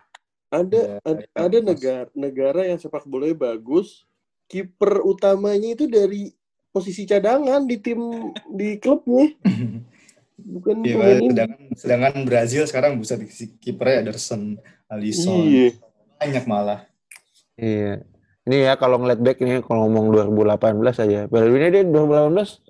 ada 0.47 0.79
ada, 1.03 1.23
ada 1.35 1.57
negara 1.59 2.07
negara 2.15 2.61
yang 2.63 2.79
sepak 2.79 3.03
bolanya 3.03 3.35
bagus 3.35 4.07
kiper 4.47 5.03
utamanya 5.03 5.75
itu 5.75 5.85
dari 5.85 6.31
posisi 6.69 7.03
cadangan 7.03 7.63
di 7.63 7.77
tim 7.77 7.99
di 8.49 8.77
klubnya 8.77 9.33
bukan 10.37 10.75
Iya, 10.81 10.93
pemain 10.93 11.17
inti. 11.17 11.29
sedangkan, 11.33 11.61
sedangkan 11.73 12.13
Brazil 12.23 12.63
sekarang 12.63 12.91
bisa 12.97 13.17
di 13.17 13.25
kipernya 13.57 14.05
Ederson, 14.05 14.55
Alisson, 14.87 15.43
iya 15.43 15.67
banyak 16.17 16.45
malah. 16.45 16.81
Iya. 17.55 18.01
Ini 18.41 18.57
ya 18.63 18.73
kalau 18.73 18.97
ngeliat 18.97 19.19
back 19.19 19.37
ini 19.41 19.59
kalau 19.59 19.85
ngomong 19.85 20.09
2018 20.33 21.03
aja. 21.03 21.19
Piala 21.27 21.45
Dunia 21.45 21.69
dia 21.69 21.83
2018 21.83 22.63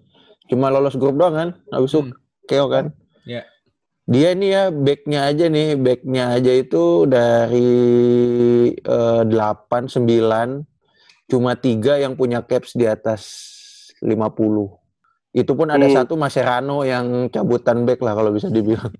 cuma 0.50 0.68
lolos 0.68 0.96
grup 0.96 1.16
doang 1.16 1.32
kan. 1.32 1.50
Habis 1.70 1.92
itu 1.92 2.01
Hmm. 2.01 2.12
KO 2.44 2.66
kan. 2.68 2.86
Iya. 3.24 3.44
Dia 4.04 4.30
nih 4.34 4.50
ya 4.50 4.63
backnya 4.72 5.20
aja 5.27 5.46
nih, 5.48 5.75
backnya 5.75 6.24
aja 6.34 6.51
itu 6.51 6.84
dari 7.04 7.72
eh, 8.74 9.22
8 9.22 9.86
9 9.86 10.63
cuma 11.27 11.54
tiga 11.54 12.00
yang 12.00 12.16
punya 12.16 12.39
caps 12.39 12.72
di 12.72 12.88
atas 12.88 13.22
50. 14.01 14.77
Itu 15.34 15.54
pun 15.54 15.70
ada 15.70 15.86
Hmm. 15.86 15.94
satu 15.94 16.18
Mascherano 16.18 16.82
yang 16.82 17.30
cabutan 17.30 17.86
back 17.86 18.01
lah 18.01 18.18
kalau 18.18 18.34
bisa 18.34 18.50
dibilang. 18.50 18.94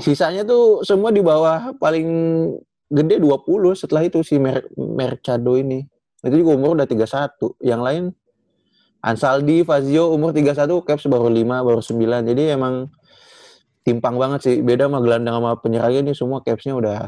Sisanya 0.00 0.42
tuh 0.42 0.80
semua 0.82 1.12
di 1.12 1.20
bawah 1.20 1.76
paling 1.76 2.08
gede 2.88 3.20
20 3.20 3.76
setelah 3.76 4.04
itu 4.04 4.24
si 4.24 4.40
Mer 4.40 4.64
Mercado 4.74 5.54
ini. 5.54 5.84
Itu 6.24 6.34
juga 6.40 6.56
umur 6.56 6.80
udah 6.80 6.88
31. 6.88 7.54
Yang 7.60 7.80
lain 7.82 8.04
Ansaldi, 9.02 9.66
Fazio 9.66 10.14
umur 10.14 10.30
31, 10.30 10.86
caps 10.86 11.10
baru 11.10 11.26
5, 11.26 11.66
baru 11.66 11.82
9. 11.82 12.22
Jadi 12.22 12.54
emang 12.54 12.86
timpang 13.82 14.14
banget 14.14 14.40
sih. 14.46 14.56
Beda 14.62 14.86
sama 14.86 15.02
gelandang 15.02 15.42
sama 15.42 15.58
penyerangnya 15.58 16.00
ini 16.06 16.12
semua 16.14 16.38
capsnya 16.40 16.78
udah 16.78 16.98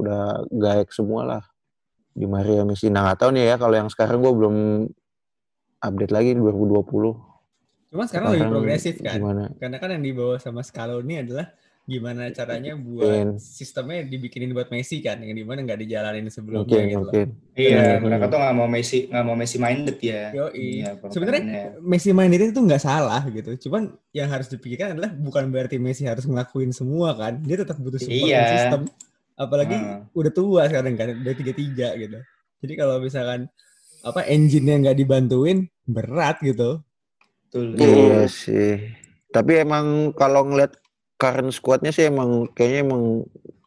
udah 0.00 0.48
gaek 0.48 0.88
semua 0.90 1.22
lah. 1.28 1.42
Di 2.16 2.24
Maria 2.24 2.64
Messi. 2.64 2.88
Nah 2.88 3.04
nggak 3.04 3.18
tahu 3.20 3.30
nih 3.36 3.52
ya 3.52 3.56
kalau 3.60 3.76
yang 3.76 3.90
sekarang 3.92 4.24
gue 4.24 4.32
belum 4.32 4.56
update 5.84 6.10
lagi 6.10 6.32
2020. 6.32 6.82
Cuma 7.88 8.04
sekarang 8.04 8.26
lebih 8.26 8.40
Sekarang 8.40 8.50
progresif 8.50 8.94
kan. 8.98 9.16
Gimana? 9.16 9.44
Karena 9.54 9.76
kan 9.78 9.88
yang 9.90 10.02
dibawa 10.02 10.34
sama 10.36 10.60
Scaloni 10.60 11.14
adalah 11.20 11.46
gimana 11.84 12.32
caranya 12.32 12.72
Mungkin. 12.72 13.36
buat 13.36 13.38
sistemnya 13.38 14.02
dibikinin 14.02 14.50
buat 14.50 14.72
Messi 14.72 14.98
kan, 14.98 15.20
yang 15.20 15.30
di 15.30 15.44
mana 15.44 15.60
nggak 15.60 15.78
dijalanin 15.78 16.26
sebelumnya 16.26 16.64
Mungkin, 16.64 16.80
gitu 16.82 16.96
loh. 16.96 17.04
mungkin. 17.04 17.28
Iya, 17.52 17.76
Hmm. 17.76 18.02
mereka 18.02 18.24
tuh 18.24 18.38
nggak 18.40 18.54
mau 18.56 18.66
Messi, 18.66 18.98
nggak 19.04 19.22
mau 19.22 19.36
Messi 19.36 19.56
minded 19.60 19.98
ya. 20.00 20.22
Yoi. 20.32 20.64
Iya, 20.80 20.90
Sebenarnya 21.06 21.42
permainannya. 21.44 21.84
Messi 21.84 22.10
main 22.10 22.32
itu 22.32 22.44
tuh 22.50 22.64
nggak 22.64 22.82
salah 22.82 23.22
gitu. 23.28 23.50
Cuman 23.60 23.82
yang 24.10 24.28
harus 24.32 24.48
dipikirkan 24.48 24.96
adalah 24.96 25.12
bukan 25.12 25.44
berarti 25.46 25.76
Messi 25.76 26.08
harus 26.08 26.24
ngelakuin 26.24 26.72
semua 26.72 27.12
kan. 27.12 27.36
Dia 27.38 27.60
tetap 27.60 27.76
butuh 27.76 28.00
support 28.00 28.16
Iya. 28.26 28.42
sistem. 28.48 28.82
Apalagi 29.34 29.76
Hmm. 29.76 30.08
udah 30.10 30.32
tua 30.32 30.62
sekarang 30.64 30.96
kan, 30.96 31.08
udah 31.14 31.34
tiga 31.36 31.52
tiga 31.52 31.88
gitu. 31.94 32.16
Jadi 32.58 32.72
kalau 32.74 32.96
misalkan 32.96 33.44
apa 34.00 34.24
engine-nya 34.24 34.80
nggak 34.80 34.96
dibantuin 34.96 35.68
berat 35.84 36.40
gitu. 36.40 36.80
Betul. 37.48 37.78
Iya 37.78 38.26
sih. 38.26 38.80
Tapi 39.30 39.62
emang 39.62 40.10
kalau 40.16 40.48
ngeliat 40.48 40.74
current 41.20 41.54
squadnya 41.54 41.94
sih 41.94 42.10
emang 42.10 42.50
kayaknya 42.52 42.80
emang 42.90 43.02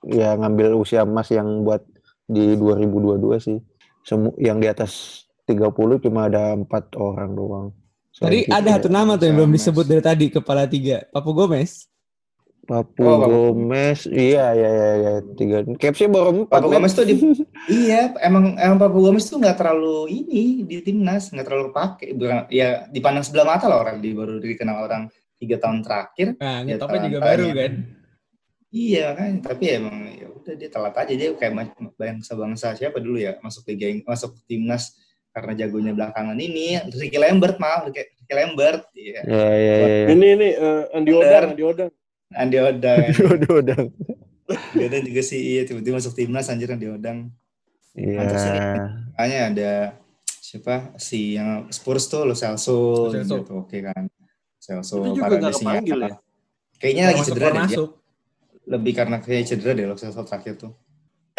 ya 0.07 0.35
ngambil 0.35 0.75
usia 0.75 1.07
emas 1.07 1.31
yang 1.31 1.63
buat 1.63 1.83
di 2.27 2.59
2022 2.59 3.39
sih. 3.39 3.57
Semu 4.03 4.35
yang 4.39 4.59
di 4.59 4.67
atas 4.67 5.23
30 5.47 6.03
cuma 6.03 6.27
ada 6.27 6.55
empat 6.55 6.95
orang 6.99 7.31
doang. 7.35 7.67
Tadi 8.17 8.49
ada 8.49 8.81
satu 8.81 8.89
nama 8.89 9.13
tuh 9.15 9.29
yang 9.29 9.37
belum 9.43 9.53
disebut 9.53 9.85
dari 9.85 10.01
tadi 10.01 10.25
kepala 10.33 10.65
tiga, 10.65 11.05
Papu 11.13 11.37
Gomez. 11.37 11.85
Papu 12.67 12.99
Oh, 12.99 13.17
Gomez, 13.23 14.03
iya 14.05 14.51
iya 14.51 14.69
iya, 14.69 14.89
iya. 14.93 15.11
tiga. 15.33 15.63
Capsnya 15.73 16.09
baru 16.09 16.29
empat. 16.43 16.51
Papu. 16.53 16.67
Gomez 16.69 16.91
tuh 16.91 17.03
di 17.03 17.15
iya 17.79 18.11
emang 18.19 18.53
emang 18.55 18.75
Papu 18.77 18.99
Gomez 18.99 19.23
tuh 19.23 19.37
nggak 19.37 19.55
terlalu 19.55 20.11
ini 20.13 20.43
di 20.61 20.77
timnas 20.81 21.31
nggak 21.31 21.43
terlalu 21.43 21.71
pakai 21.71 22.11
Bukan- 22.11 22.47
ya 22.49 22.83
dipandang 22.85 23.23
sebelah 23.23 23.47
mata 23.47 23.65
lah 23.65 23.79
orang 23.79 23.97
di 23.97 24.11
baru 24.11 24.35
dikenal 24.37 24.77
orang 24.81 25.07
tiga 25.33 25.55
tahun 25.57 25.79
terakhir 25.79 26.35
Nah, 26.35 26.59
Ya, 26.59 26.75
ngetopnya 26.75 26.99
juga 27.07 27.19
baru 27.21 27.45
kan. 27.51 27.71
iya 28.67 29.05
kan 29.13 29.31
tapi 29.39 29.63
emang 29.71 29.95
ya 30.11 30.27
udah 30.27 30.53
dia 30.53 30.67
telat 30.67 30.91
aja 30.93 31.13
dia 31.13 31.29
kayak 31.31 31.53
ma- 31.53 31.71
bangsa 31.93 32.31
bangsa 32.33 32.67
siapa 32.73 32.99
dulu 32.99 33.15
ya 33.15 33.39
masuk 33.39 33.63
liga 33.65 33.87
masuk 34.03 34.35
timnas 34.43 34.91
karena 35.29 35.55
jagonya 35.55 35.93
belakangan 35.93 36.35
ini 36.35 36.75
Ricky 36.89 37.15
Lambert 37.15 37.55
malah 37.57 37.87
Ricky 37.87 38.03
Ricky 38.17 38.33
Lambert 38.33 38.91
iya 38.91 39.19
Iya 39.23 39.47
iya 39.47 39.73
iya. 39.73 39.87
iya. 39.87 40.07
Ini 40.09 40.27
ini 40.33 40.47
eh, 40.51 40.83
Andi 40.91 41.09
Bener. 41.09 41.23
Odang, 41.23 41.47
Andi 41.47 41.63
Odang. 41.63 41.91
Andi 42.29 42.57
Odang 42.57 42.99
Udah 43.33 43.51
udah. 43.55 43.79
Andi 44.49 44.83
Odang 44.83 45.03
juga 45.03 45.21
sih 45.21 45.39
iya 45.39 45.61
tiba-tiba 45.63 45.95
masuk 45.95 46.13
timnas 46.13 46.47
anjir 46.47 46.67
Andi 46.67 46.87
Odang 46.87 47.31
Iya. 47.93 48.21
Nih. 48.21 48.61
makanya 49.09 49.39
ada 49.49 49.71
siapa 50.37 50.93
si 50.95 51.33
yang 51.33 51.65
Spurs 51.67 52.05
tuh 52.05 52.23
Lo 52.23 52.31
Celso, 52.31 52.77
Lo 53.01 53.09
Celso. 53.09 53.41
gitu 53.41 53.53
oke 53.57 53.77
kan 53.81 54.05
Celso 54.55 55.01
Itu 55.01 55.15
juga 55.15 55.25
nggak 55.27 55.41
Paredes, 55.41 55.57
kepanggil 55.57 55.97
ya? 55.99 56.13
kayaknya 56.77 57.03
lagi 57.07 57.21
cedera 57.23 57.41
deh 57.41 57.53
dia. 57.57 57.65
masuk. 57.73 57.89
lebih 58.67 58.93
karena 58.93 59.17
kayak 59.17 59.43
cedera 59.45 59.71
deh 59.73 59.83
Lo 59.83 59.95
Celso 59.95 60.21
terakhir 60.21 60.53
tuh 60.57 60.71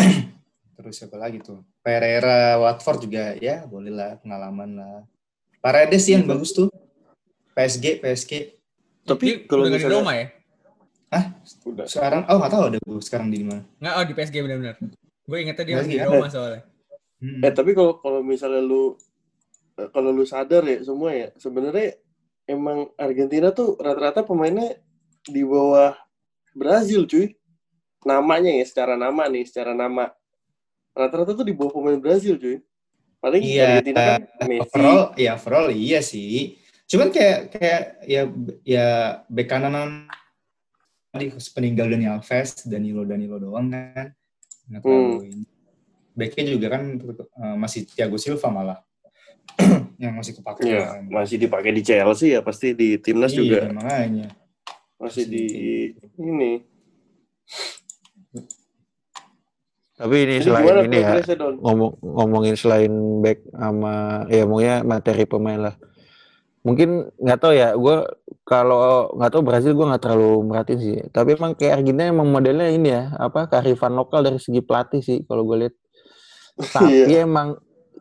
terus 0.74 0.94
siapa 0.94 1.14
lagi 1.14 1.38
tuh 1.38 1.62
Pereira 1.78 2.58
Watford 2.58 2.98
juga 3.00 3.24
ya 3.34 3.62
boleh 3.62 3.90
lah 3.90 4.18
pengalaman 4.18 4.70
lah 4.74 5.06
Paredes 5.58 6.02
sih 6.02 6.12
yang 6.12 6.22
Iya. 6.22 6.32
bagus 6.32 6.50
tuh 6.52 6.66
PSG 7.52 7.98
PSG 7.98 8.32
Tapi 9.04 9.26
Dia 9.26 9.36
kalau 9.44 9.62
misalnya 9.64 9.94
Roma 9.94 10.12
ya? 10.12 10.26
Udah 11.64 11.86
sekarang 11.88 12.22
oh 12.28 12.36
nggak 12.36 12.52
tahu 12.52 12.62
ada 12.68 12.78
gue 12.78 13.00
sekarang 13.00 13.28
di 13.28 13.40
mana 13.40 13.62
Nggak, 13.80 13.94
oh 13.96 14.04
di 14.04 14.12
PSG 14.12 14.36
benar-benar. 14.40 14.76
Gue 15.24 15.36
ingetnya 15.40 15.64
dia 15.64 15.74
masih 15.76 15.90
di 15.90 15.98
ada. 15.98 16.08
Roma 16.08 16.28
soalnya. 16.28 16.62
Hmm. 17.18 17.40
Eh 17.44 17.52
tapi 17.52 17.70
kalau 17.72 17.92
kalau 17.98 18.20
misalnya 18.20 18.60
lu 18.60 18.96
eh, 19.76 19.88
kalau 19.88 20.10
lu 20.12 20.24
sadar 20.24 20.62
ya 20.64 20.78
semua 20.80 21.10
ya 21.12 21.28
sebenarnya 21.36 21.96
emang 22.44 22.88
Argentina 22.96 23.48
tuh 23.50 23.76
rata-rata 23.76 24.24
pemainnya 24.24 24.76
di 25.24 25.42
bawah 25.44 25.96
Brazil 26.52 27.04
cuy. 27.04 27.32
Namanya 28.04 28.54
ya 28.54 28.64
secara 28.64 28.94
nama 28.94 29.26
nih, 29.26 29.44
secara 29.44 29.72
nama. 29.74 30.08
Rata-rata 30.94 31.34
tuh 31.34 31.44
di 31.44 31.52
bawah 31.52 31.72
pemain 31.74 31.98
Brazil 31.98 32.36
cuy. 32.36 32.60
Paling 33.18 33.42
Iya, 33.42 33.82
Argentina 33.82 34.00
kan 34.16 34.46
Messi. 34.46 34.62
overall 34.62 35.02
ya 35.18 35.30
overall 35.34 35.68
iya 35.68 35.98
sih 35.98 36.54
cuman 36.86 37.10
kayak 37.10 37.52
kayak 37.52 37.82
ya 38.06 38.22
ya 38.62 38.86
bek 39.26 39.44
kanan 39.44 40.06
tadi 41.08 41.24
peninggal 41.50 41.86
Dani 41.88 42.06
Alves 42.06 42.64
Danilo 42.64 43.02
Danilo 43.02 43.36
doang 43.36 43.72
kan 43.72 44.12
terlalu 44.68 45.14
Hmm. 45.18 45.24
ini. 45.24 45.44
Backnya 46.12 46.44
juga 46.50 46.66
kan 46.68 46.82
eh, 46.98 47.56
masih 47.56 47.86
Thiago 47.86 48.18
Silva 48.18 48.48
malah 48.50 48.78
yang 50.02 50.12
masih 50.14 50.36
kepake 50.36 50.66
Ya, 50.66 50.98
kan. 50.98 51.06
masih 51.08 51.36
dipakai 51.38 51.70
di 51.72 51.82
Chelsea 51.82 52.34
ya 52.36 52.40
pasti 52.42 52.74
di 52.74 52.98
timnas 52.98 53.32
Iya, 53.32 53.38
juga 53.38 53.58
makanya 53.72 54.28
masih 54.98 55.24
di 55.24 55.44
ini. 56.18 56.52
Tapi 59.98 60.14
ini 60.22 60.38
Jadi 60.38 60.46
selain 60.46 60.86
ini 60.86 60.98
ya 61.02 61.10
ngomong 61.58 61.90
ngomongin 61.98 62.54
selain 62.54 62.92
back 63.18 63.42
sama 63.50 63.94
ya 64.30 64.46
maunya 64.46 64.86
materi 64.86 65.26
pemain 65.26 65.58
lah. 65.58 65.74
Mungkin 66.66 67.14
nggak 67.16 67.38
tahu 67.38 67.52
ya, 67.54 67.72
gue 67.78 67.96
kalau 68.42 69.12
nggak 69.14 69.30
tahu 69.30 69.42
Brazil 69.46 69.72
gue 69.78 69.86
nggak 69.86 70.02
terlalu 70.02 70.32
merhatiin 70.46 70.80
sih. 70.80 70.98
Tapi 71.14 71.38
emang 71.38 71.52
kayak 71.54 71.80
Argentina 71.80 72.10
emang 72.10 72.28
modelnya 72.28 72.68
ini 72.68 72.88
ya, 72.90 73.14
apa 73.16 73.46
kearifan 73.46 73.94
lokal 73.94 74.26
dari 74.26 74.38
segi 74.42 74.60
pelatih 74.60 75.00
sih 75.00 75.18
kalau 75.24 75.46
gue 75.46 75.66
lihat. 75.66 75.74
Tapi 76.74 77.14
emang 77.14 77.54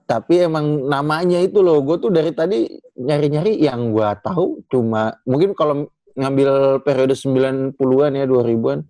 tapi 0.08 0.39
emang 0.39 0.88
namanya 0.88 1.36
itu 1.43 1.60
loh, 1.60 1.84
gue 1.84 2.00
tuh 2.00 2.08
dari 2.08 2.32
tadi 2.32 2.63
nyari-nyari 2.96 3.60
yang 3.60 3.91
gue 3.91 4.08
tahu 4.24 4.63
cuma 4.72 5.20
mungkin 5.28 5.52
kalau 5.52 5.91
ngambil 6.15 6.82
periode 6.82 7.13
90-an 7.13 8.12
ya 8.15 8.26
2000-an 8.26 8.88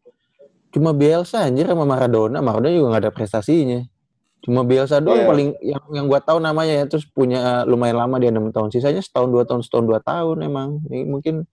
cuma 0.72 0.94
Bielsa 0.94 1.50
anjir 1.50 1.66
sama 1.66 1.90
Maradona. 1.90 2.38
Maradona 2.40 2.70
juga 2.70 2.88
nggak 2.94 3.04
ada 3.10 3.12
prestasinya. 3.12 3.82
Cuma 4.46 4.62
Bielsa 4.64 5.02
doang 5.02 5.26
Iya. 5.26 5.30
paling 5.30 5.50
yang 5.60 5.84
yang 5.92 6.06
gua 6.06 6.22
tahu 6.22 6.38
namanya 6.40 6.84
ya 6.84 6.86
terus 6.86 7.04
punya 7.10 7.66
lumayan 7.66 7.98
lama 8.00 8.16
dia 8.22 8.30
enam 8.30 8.54
tahun. 8.54 8.70
Sisanya 8.72 9.02
setahun 9.02 9.30
dua 9.34 9.44
tahun 9.44 9.62
setahun 9.66 9.86
dua 9.86 10.00
tahun 10.00 10.38
emang. 10.46 10.70
Ini 10.88 11.04
mungkin 11.08 11.46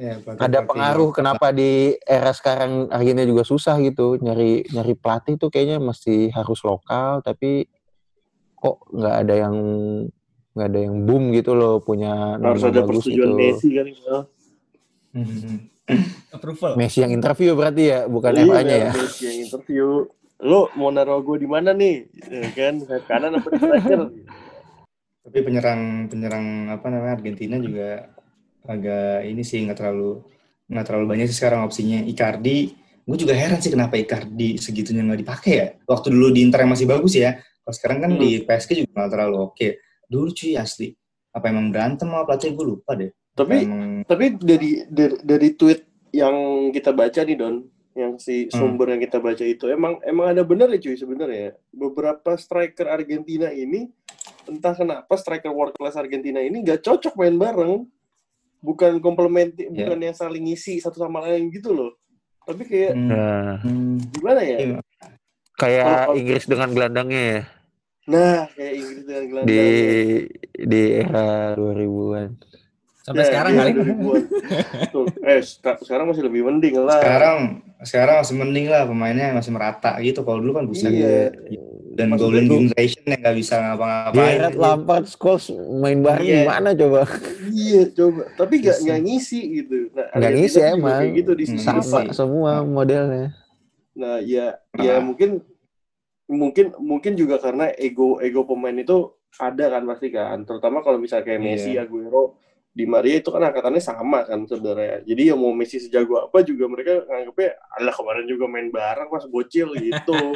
Ya, 0.00 0.16
ada 0.40 0.64
pengaruh 0.64 1.12
kenapa 1.12 1.52
di 1.52 1.92
era 2.08 2.32
sekarang 2.32 2.88
Argentina 2.88 3.26
juga 3.28 3.44
susah 3.44 3.76
gitu 3.84 4.16
nyari 4.16 4.64
nyari 4.72 4.94
pelatih 4.96 5.36
tuh 5.36 5.52
kayaknya 5.52 5.76
mesti 5.76 6.32
harus 6.32 6.64
lokal 6.64 7.20
tapi 7.20 7.68
kok 8.56 8.80
nggak 8.88 9.16
ada 9.26 9.34
yang 9.44 9.54
nggak 10.56 10.68
ada 10.72 10.78
yang 10.78 10.96
boom 11.04 11.34
gitu 11.36 11.52
loh 11.52 11.82
punya 11.84 12.38
Harus 12.40 12.64
ada 12.64 12.80
bagus 12.80 13.04
persetujuan 13.04 13.28
gitu. 13.28 13.36
Messi 13.36 13.68
kan. 13.76 13.86
ya. 13.92 14.18
Approval. 16.38 16.72
Messi 16.80 16.98
yang 17.04 17.12
interview 17.12 17.52
berarti 17.52 17.82
ya 17.84 18.00
bukan 18.08 18.32
Iya, 18.40 18.44
FA-nya 18.48 18.76
ya. 18.88 18.92
Messi 18.94 19.22
yang 19.28 19.38
interview. 19.50 19.86
Lo 20.42 20.68
mau 20.74 20.90
naruh 20.90 21.22
gue 21.22 21.44
di 21.44 21.48
mana 21.48 21.70
nih? 21.70 22.10
Ya 22.26 22.48
kan, 22.52 22.82
sayap 22.82 23.04
kanan 23.06 23.38
apa 23.38 23.48
striker? 23.54 24.00
Tapi 25.24 25.38
penyerang 25.40 26.10
penyerang 26.12 26.68
apa 26.68 26.86
namanya 26.92 27.16
Argentina 27.16 27.56
juga 27.56 28.12
agak 28.68 29.24
ini 29.24 29.40
sih 29.40 29.64
nggak 29.64 29.78
terlalu 29.80 30.20
nggak 30.68 30.84
terlalu 30.84 31.06
banyak 31.16 31.26
sih 31.32 31.38
sekarang 31.38 31.64
opsinya 31.64 32.04
Icardi. 32.04 32.76
Gue 33.04 33.16
juga 33.20 33.36
heran 33.36 33.60
sih 33.60 33.72
kenapa 33.72 33.96
Icardi 33.96 34.56
segitunya 34.60 35.04
nggak 35.04 35.20
dipakai 35.24 35.52
ya. 35.56 35.68
Waktu 35.88 36.12
dulu 36.12 36.32
di 36.32 36.40
Inter 36.44 36.64
yang 36.64 36.72
masih 36.72 36.88
bagus 36.88 37.16
ya. 37.16 37.40
Kalau 37.64 37.74
sekarang 37.76 37.98
kan 38.04 38.10
Hmm. 38.16 38.20
di 38.20 38.44
PSG 38.44 38.84
juga 38.84 38.92
nggak 39.00 39.12
terlalu 39.16 39.36
oke. 39.48 39.68
Dulu 40.08 40.28
cuy 40.32 40.52
asli. 40.60 40.88
Apa 41.32 41.48
emang 41.48 41.72
berantem 41.72 42.08
sama 42.08 42.28
pelatih 42.28 42.52
gue 42.52 42.66
lupa 42.68 42.92
deh. 42.92 43.10
Tapi 43.34 43.56
emang 43.64 44.04
tapi 44.04 44.36
dari, 44.36 44.84
dari 44.86 45.16
dari 45.24 45.48
tweet 45.56 45.80
yang 46.14 46.68
kita 46.70 46.92
baca 46.94 47.20
nih 47.24 47.34
Don, 47.34 47.64
yang 47.94 48.18
si 48.18 48.50
Hmm. 48.50 48.74
sumber 48.74 48.90
yang 48.90 49.00
kita 49.00 49.18
baca 49.18 49.40
itu 49.40 49.70
emang 49.70 50.02
emang 50.02 50.26
ada 50.28 50.42
benar 50.42 50.66
ya 50.68 50.78
cuy 50.78 50.94
sebenarnya. 50.94 51.54
Beberapa 51.70 52.34
striker 52.34 52.90
Argentina 52.90 53.48
ini 53.48 53.86
entah 54.44 54.74
kenapa 54.74 55.14
striker 55.14 55.48
world 55.48 55.72
class 55.72 55.94
Argentina 55.94 56.38
ini 56.38 56.60
nggak 56.60 56.82
cocok 56.82 57.14
main 57.14 57.34
bareng. 57.34 57.86
Bukan 58.58 58.96
komplementi, 58.98 59.68
Ya. 59.68 59.84
bukan 59.84 60.00
yang 60.00 60.16
saling 60.16 60.40
ngisi 60.42 60.80
satu 60.80 60.96
sama 60.96 61.20
lain 61.22 61.52
gitu 61.52 61.70
loh. 61.70 61.92
Tapi 62.42 62.64
kayak 62.64 62.92
hmm, 62.92 63.08
Nah, 63.08 63.56
hmm, 63.60 63.94
gimana 64.10 64.40
ya? 64.40 64.56
Iya. 64.58 64.78
kayak 65.54 65.84
Kalau- 65.86 66.16
Inggris 66.18 66.44
dengan 66.44 66.68
gelandangnya 66.70 67.22
ya 67.22 67.40
Nah, 68.04 68.38
kayak 68.52 68.72
Inggris 68.74 69.02
dengan 69.06 69.24
gelandang. 69.24 69.48
di 69.48 69.64
di 70.60 70.82
era 70.92 71.26
2000-an. 71.54 72.30
Sampai 73.04 73.20
Ya, 73.20 73.26
sekarang 73.28 73.52
dia 73.52 73.60
kali. 73.60 73.72
2000-an. 73.76 74.22
Tuh, 74.88 75.04
eh 75.22 75.40
seka- 75.40 75.76
sekarang 75.78 76.08
masih 76.08 76.24
lebih 76.24 76.40
mending 76.42 76.74
lah. 76.80 76.96
sekarang 76.96 77.38
sekarang 77.78 78.14
masih 78.18 78.34
mending 78.34 78.66
lah 78.66 78.82
pemainnya 78.84 79.28
masih 79.30 79.52
merata 79.52 79.92
gitu. 80.00 80.24
Kalau 80.24 80.40
dulu 80.40 80.52
kan 80.54 80.64
buset. 80.64 80.88
Iya. 80.88 81.36
Dan 81.94 82.10
Maksud 82.10 82.24
golden 82.26 82.44
gua- 82.44 82.56
generation 82.64 83.02
yang 83.04 83.20
nggak 83.20 83.36
bisa 83.36 83.54
ngapa-ngapain. 83.54 84.24
Gerrard, 84.34 84.56
Lampard, 84.56 85.04
Scholes 85.06 85.44
main 85.76 86.00
bareng 86.00 86.24
Iya. 86.24 86.38
gimana 86.42 86.68
coba? 86.72 87.00
Iya, 87.46 87.82
coba. 87.92 88.22
Tapi 88.34 88.54
gak, 88.56 88.72
Ngisi. 88.72 88.82
nggak 88.82 89.00
ngisi 89.04 89.40
gitu. 89.54 89.74
Nah, 89.92 90.06
Nggak 90.10 90.32
ngisi 90.32 90.58
emang. 90.64 91.00
Gitu 91.12 91.32
di 91.34 91.44
sisi 91.44 91.60
Sama. 91.62 92.00
semua 92.10 92.52
modelnya. 92.62 93.36
Nah, 93.94 94.16
ya, 94.18 94.56
ya 94.74 94.96
Ah. 94.96 94.98
mungkin 94.98 95.44
mungkin 96.24 96.72
mungkin 96.80 97.12
juga 97.14 97.36
karena 97.36 97.68
ego 97.70 98.16
ego 98.18 98.42
pemain 98.42 98.74
itu 98.74 99.12
ada 99.36 99.68
kan 99.68 99.84
pasti 99.84 100.08
kan. 100.08 100.40
Terutama 100.42 100.80
kalau 100.80 100.96
misalnya 100.96 101.28
kayak 101.28 101.36
Iya. 101.38 101.46
Messi, 101.46 101.72
Aguero, 101.76 102.40
Di 102.74 102.84
Maria 102.90 103.22
itu 103.22 103.30
kan 103.30 103.38
angkatannya 103.38 103.78
sama 103.78 104.26
kan 104.26 104.42
sebenarnya. 104.50 105.06
Jadi 105.06 105.30
ya 105.30 105.38
mau 105.38 105.54
Messi 105.54 105.78
sejago 105.78 106.18
apa 106.18 106.42
juga 106.42 106.66
mereka 106.66 107.06
nganggepnya 107.06 107.54
alah 107.78 107.94
kemarin 107.94 108.26
juga 108.26 108.44
main 108.50 108.66
bareng 108.66 109.06
pas 109.06 109.24
bocil 109.30 109.70
gitu. 109.78 110.18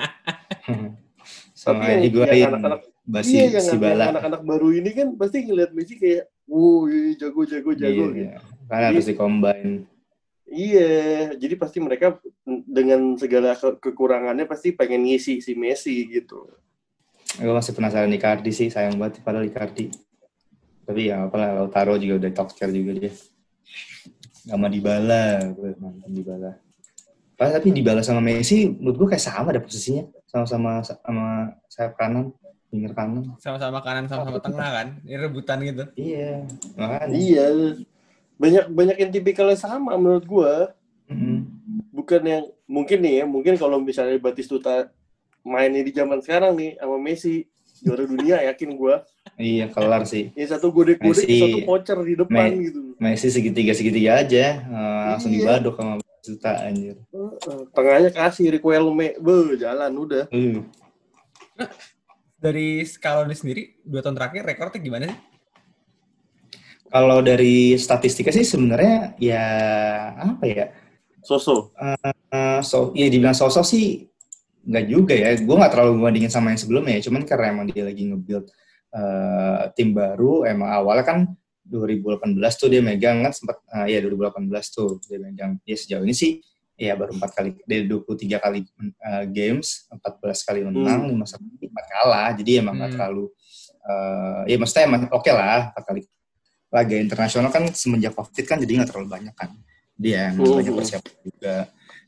Sama 1.53 1.83
Tapi 1.85 1.91
yang, 1.91 2.03
Higuain, 2.07 2.39
yang 2.39 2.51
anak-anak 2.55 2.81
Basi, 3.03 3.35
iya 3.35 3.59
yang, 3.59 3.65
si 3.65 3.75
yang 3.75 4.15
anak-anak 4.15 4.43
baru 4.47 4.69
ini 4.71 4.91
kan 4.95 5.09
pasti 5.19 5.43
ngeliat 5.43 5.73
Messi 5.75 5.99
kayak, 5.99 6.29
wow 6.47 6.87
iya, 6.87 7.17
jago 7.19 7.43
jago 7.43 7.71
jago 7.75 8.05
Iya, 8.05 8.15
gitu. 8.15 8.23
iya. 8.23 8.37
Kan 8.71 8.81
harus 8.85 9.05
di 9.09 9.15
combine. 9.17 9.73
Iya, 10.49 10.93
jadi 11.37 11.55
pasti 11.61 11.79
mereka 11.81 12.17
dengan 12.65 13.17
segala 13.21 13.53
ke- 13.53 13.81
kekurangannya 13.81 14.45
pasti 14.45 14.73
pengen 14.73 15.05
ngisi 15.05 15.41
si 15.41 15.53
Messi 15.53 16.05
gitu. 16.09 16.49
Gue 17.37 17.53
masih 17.53 17.77
penasaran 17.77 18.09
Icardi 18.09 18.53
sih, 18.53 18.69
sayang 18.73 18.97
banget 18.97 19.21
padahal 19.21 19.45
Icardi. 19.45 19.93
Tapi 20.89 21.13
ya 21.13 21.29
apalah, 21.29 21.53
Lautaro 21.53 22.01
juga 22.01 22.17
udah 22.17 22.31
top 22.33 22.57
tier 22.57 22.73
juga 22.73 22.97
dia. 22.97 23.13
Sama 24.49 24.73
Dybala, 24.73 25.53
gue 25.53 25.77
mantan 25.77 26.09
Dybala. 26.09 26.57
Pas 27.37 27.53
tapi 27.53 27.77
Dybala 27.77 28.01
sama 28.01 28.25
Messi, 28.25 28.73
menurut 28.73 28.97
gue 28.97 29.09
kayak 29.13 29.21
sama 29.21 29.53
ada 29.53 29.61
posisinya. 29.61 30.09
Sama-sama 30.25 30.81
sama 30.81 31.53
sayap 31.69 31.93
kanan, 32.01 32.33
winger 32.73 32.97
kanan. 32.97 33.37
Sama-sama 33.37 33.85
kanan, 33.85 34.09
sama-sama 34.09 34.41
tengah 34.41 34.69
kan. 34.73 34.89
Ini 35.05 35.17
rebutan 35.21 35.61
gitu. 35.61 35.85
Iya, 35.93 36.49
makanya. 36.81 37.13
Iya. 37.13 37.47
Banyak 38.41 38.65
banyak 38.73 38.97
yang 38.97 39.11
tipikalnya 39.13 39.61
sama 39.61 39.93
menurut 40.01 40.25
gua. 40.25 40.73
Mm-mm. 41.13 41.45
Bukan 41.93 42.25
yang 42.25 42.45
mungkin 42.65 43.05
nih 43.05 43.21
ya, 43.21 43.25
mungkin 43.29 43.61
kalau 43.61 43.77
misalnya 43.77 44.17
Batistuta 44.17 44.89
mainnya 45.45 45.85
di 45.85 45.93
zaman 45.93 46.25
sekarang 46.25 46.57
nih 46.57 46.81
sama 46.81 46.97
Messi 46.97 47.45
juara 47.81 48.05
dunia 48.05 48.37
yakin 48.49 48.75
gua. 48.75 49.07
Iya, 49.39 49.71
kelar 49.71 50.03
sih. 50.05 50.35
Yang 50.35 50.59
satu 50.59 50.75
godek-godek, 50.75 51.27
Messi- 51.27 51.43
satu 51.43 51.59
voucher 51.63 51.99
di 52.03 52.15
depan 52.19 52.49
Me- 52.51 52.63
gitu. 52.67 52.81
Messi 52.99 53.29
segitiga-segitiga 53.31 54.21
aja, 54.21 54.45
eh, 54.67 55.03
langsung 55.15 55.31
Iya. 55.31 55.59
dibadok 55.63 55.75
sama 55.79 55.95
juta 56.19 56.53
anjir. 56.67 56.97
Heeh, 57.09 57.61
Tengahnya 57.73 58.11
kasih 58.11 58.47
Riquelme, 58.59 59.17
be 59.17 59.37
jalan 59.57 59.93
udah. 59.95 60.25
Uh. 60.29 60.61
Dari 62.39 62.87
Scaloni 62.87 63.35
sendiri, 63.35 63.83
dua 63.83 63.99
tahun 63.99 64.15
terakhir 64.15 64.43
rekornya 64.47 64.79
gimana 64.79 65.05
sih? 65.11 65.19
Kalau 66.89 67.19
dari 67.21 67.77
statistiknya 67.77 68.33
sih 68.33 68.47
sebenarnya 68.47 69.13
ya 69.21 69.45
apa 70.17 70.45
ya? 70.47 70.67
Soso. 71.21 71.75
Eh, 71.77 72.61
so, 72.65 72.95
ya 72.97 73.11
dibilang 73.11 73.37
sosok 73.37 73.67
sih 73.67 74.09
nggak 74.69 74.85
juga 74.87 75.15
ya. 75.17 75.33
Gue 75.41 75.57
nggak 75.57 75.73
terlalu 75.73 75.93
bandingin 76.05 76.29
sama 76.29 76.53
yang 76.53 76.61
sebelumnya 76.61 77.01
ya. 77.01 77.03
Cuman 77.09 77.25
karena 77.25 77.47
emang 77.57 77.67
dia 77.73 77.89
lagi 77.89 78.03
nge-build 78.05 78.47
eh, 78.89 79.63
tim 79.77 79.93
baru, 79.97 80.45
emang 80.45 80.69
awalnya 80.69 81.05
kan 81.05 81.19
2018 81.65 82.41
tuh 82.57 82.69
dia 82.73 82.81
megang 82.81 83.21
kan 83.25 83.33
sempat, 83.33 83.61
eh, 83.85 83.97
ya 83.97 83.99
2018 84.05 84.49
tuh 84.73 85.01
dia 85.05 85.19
megang. 85.21 85.57
Ya 85.65 85.77
sejauh 85.77 86.05
ini 86.05 86.13
sih 86.13 86.41
ya 86.79 86.95
baru 86.95 87.11
empat 87.19 87.35
kali 87.35 87.51
dari 87.67 87.85
23 87.91 88.39
kali 88.39 88.61
eh, 88.85 89.25
games, 89.29 89.89
14 89.91 90.47
kali 90.47 90.61
menang, 90.65 91.09
5 91.11 91.27
sampai 91.27 91.69
4 91.69 91.87
kalah. 91.89 92.29
Jadi 92.37 92.51
emang 92.61 92.77
nggak 92.77 92.91
Hmm. 92.93 92.97
terlalu 93.01 93.25
eh, 93.89 94.43
ya 94.53 94.57
maksudnya 94.61 94.85
emang 94.85 95.03
oke 95.09 95.31
lah 95.33 95.73
4 95.73 95.85
kali 95.85 96.03
laga 96.69 96.97
internasional 97.01 97.49
kan 97.49 97.65
semenjak 97.73 98.13
covid 98.13 98.45
kan 98.45 98.61
jadi 98.61 98.73
nggak 98.77 98.93
terlalu 98.93 99.09
banyak 99.09 99.33
kan 99.33 99.49
dia 99.97 100.29
emang 100.29 100.45
Hmm. 100.45 100.57
banyak 100.61 100.75
persiapan 100.77 101.13
juga 101.25 101.55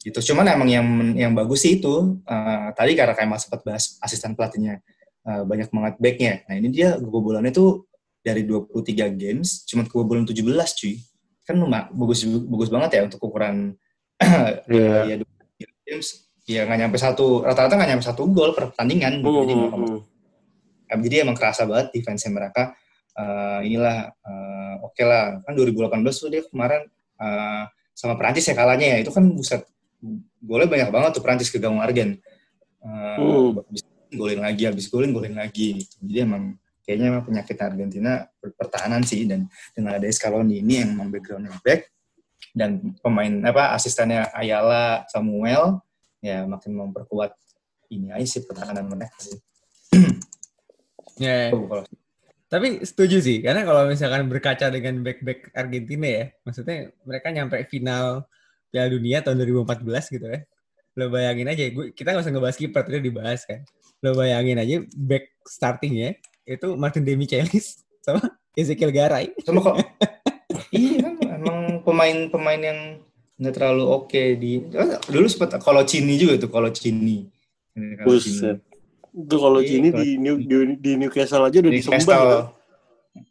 gitu. 0.01 0.33
Cuman 0.33 0.49
emang 0.49 0.69
yang 0.69 0.87
yang 1.13 1.33
bagus 1.37 1.65
sih 1.65 1.77
itu 1.79 2.21
eh, 2.25 2.69
tadi 2.73 2.93
karena 2.97 3.13
kayak 3.13 3.29
mas 3.29 3.45
sempat 3.45 3.61
bahas 3.63 4.01
asisten 4.01 4.33
pelatihnya 4.33 4.81
eh, 5.29 5.43
banyak 5.45 5.69
banget 5.69 5.95
backnya. 6.01 6.35
Nah 6.49 6.55
ini 6.57 6.69
dia 6.73 6.97
kebobolannya 6.97 7.53
tuh 7.53 7.85
dari 8.21 8.45
23 8.45 9.17
games 9.17 9.65
cuma 9.69 9.85
kebobolan 9.85 10.25
17 10.25 10.41
cuy. 10.51 10.95
Kan 11.45 11.57
lumayan 11.61 11.93
bagus 11.93 12.25
bagus 12.25 12.69
banget 12.73 12.91
ya 12.97 13.01
untuk 13.09 13.21
ukuran 13.21 13.77
Iya. 14.69 15.17
ya 15.17 15.17
23 15.57 15.89
games. 15.89 16.09
Ya 16.49 16.67
nggak 16.67 16.79
nyampe 16.83 16.97
satu 16.99 17.45
rata-rata 17.45 17.77
nggak 17.77 17.91
nyampe 17.95 18.05
satu 18.05 18.23
gol 18.33 18.57
per 18.57 18.73
pertandingan. 18.73 19.21
Gitu. 19.21 19.29
jadi 19.29 19.53
Hmm, 19.55 19.63
nggak 19.69 19.81
hmm. 19.81 20.01
Nah, 20.91 20.99
jadi 21.07 21.17
emang 21.23 21.39
kerasa 21.39 21.63
banget 21.71 21.95
defense 21.95 22.27
mereka. 22.27 22.75
Eh, 23.15 23.61
inilah 23.71 24.11
eh, 24.11 24.75
oke 24.83 25.03
lah. 25.07 25.39
Kan 25.47 25.53
2018 25.55 26.03
tuh 26.11 26.29
dia 26.33 26.43
kemarin 26.49 26.83
eh, 27.21 27.63
sama 27.95 28.19
Perancis 28.19 28.49
ya 28.51 28.55
kalahnya 28.59 28.99
ya. 28.99 29.07
Itu 29.07 29.15
kan 29.15 29.25
buset 29.31 29.63
golnya 30.41 30.69
banyak 30.69 30.89
banget 30.89 31.11
tuh 31.17 31.23
Perancis 31.23 31.53
ke 31.53 31.61
gawang 31.61 31.81
Argen 31.81 32.17
Eh, 32.81 33.19
Hmm. 33.21 33.61
golin 34.17 34.41
lagi 34.41 34.65
habis 34.65 34.89
golin 34.89 35.13
golin 35.13 35.37
lagi 35.37 35.85
gitu. 35.85 36.01
jadi 36.01 36.25
emang 36.25 36.57
kayaknya 36.81 37.13
emang 37.13 37.25
penyakit 37.29 37.57
Argentina 37.61 38.25
per- 38.41 38.57
pertahanan 38.57 39.05
sih 39.05 39.29
dan 39.29 39.45
dengan 39.77 40.01
ada 40.01 40.09
Scaloni 40.09 40.65
ini 40.65 40.81
yang 40.81 40.97
memang 40.97 41.13
backgroundnya 41.13 41.53
back 41.61 41.93
dan 42.57 42.97
pemain 43.05 43.31
apa 43.45 43.77
asistennya 43.77 44.33
Ayala 44.33 45.05
Samuel 45.13 45.77
ya 46.25 46.49
makin 46.49 46.73
memperkuat 46.73 47.37
ini 47.93 48.11
aja 48.17 48.27
sih 48.27 48.43
pertahanan 48.49 48.89
mereka 48.89 49.17
sih. 49.21 49.37
Ya, 51.21 51.53
Oh, 51.53 51.69
kalau 51.69 51.85
Tapi 52.49 52.81
setuju 52.83 53.21
sih, 53.21 53.45
karena 53.45 53.63
kalau 53.63 53.85
misalkan 53.87 54.25
berkaca 54.27 54.73
dengan 54.73 55.05
back-back 55.05 55.53
Argentina 55.55 56.09
ya, 56.09 56.25
maksudnya 56.43 56.91
mereka 57.05 57.29
nyampe 57.31 57.61
final 57.69 58.25
Piala 58.71 58.89
Dunia 58.89 59.19
tahun 59.21 59.37
2014 59.39 60.15
gitu 60.15 60.27
ya. 60.27 60.41
Lo 60.95 61.07
bayangin 61.07 61.47
aja, 61.47 61.63
gue, 61.71 61.95
kita 61.95 62.11
nggak 62.11 62.23
usah 62.25 62.33
ngebahas 62.35 62.57
kiper, 62.59 62.83
tadi 62.83 62.99
dibahas 63.03 63.43
kan. 63.47 63.61
Lo 64.01 64.15
bayangin 64.15 64.59
aja 64.59 64.77
back 64.97 65.39
startingnya 65.45 66.17
itu 66.45 66.67
Martin 66.75 67.05
Demichelis 67.05 67.83
sama 68.07 68.23
Ezekiel 68.55 68.91
Garay. 68.91 69.31
Sama 69.43 69.61
kok. 69.61 69.77
iya 70.71 71.03
kan 71.03 71.15
emang 71.23 71.59
pemain-pemain 71.83 72.63
yang 72.63 72.81
nggak 73.41 73.55
terlalu 73.57 73.85
oke 73.89 74.23
di 74.37 74.61
oh, 74.77 75.01
dulu 75.09 75.25
sempat 75.25 75.57
kalau 75.59 75.81
Cini 75.83 76.15
juga 76.15 76.37
tuh 76.37 76.51
kalau 76.51 76.69
Cini. 76.71 77.27
Kalau 77.73 78.07
Buset. 78.07 78.59
Itu 79.11 79.37
kalau 79.39 79.59
Iya, 79.59 79.69
Cini 79.75 79.89
di, 79.91 80.07
New, 80.17 80.37
di, 80.39 80.57
di 80.79 80.93
Newcastle 80.95 81.43
aja 81.43 81.59
udah 81.59 81.73
Di 81.73 81.79
disembah. 81.81 81.99
Newcastle. 81.99 82.43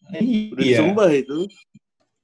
kan? 0.10 0.23
Udah 0.49 0.63
Iya. 0.63 0.78
disembah 0.82 1.10
itu. 1.13 1.38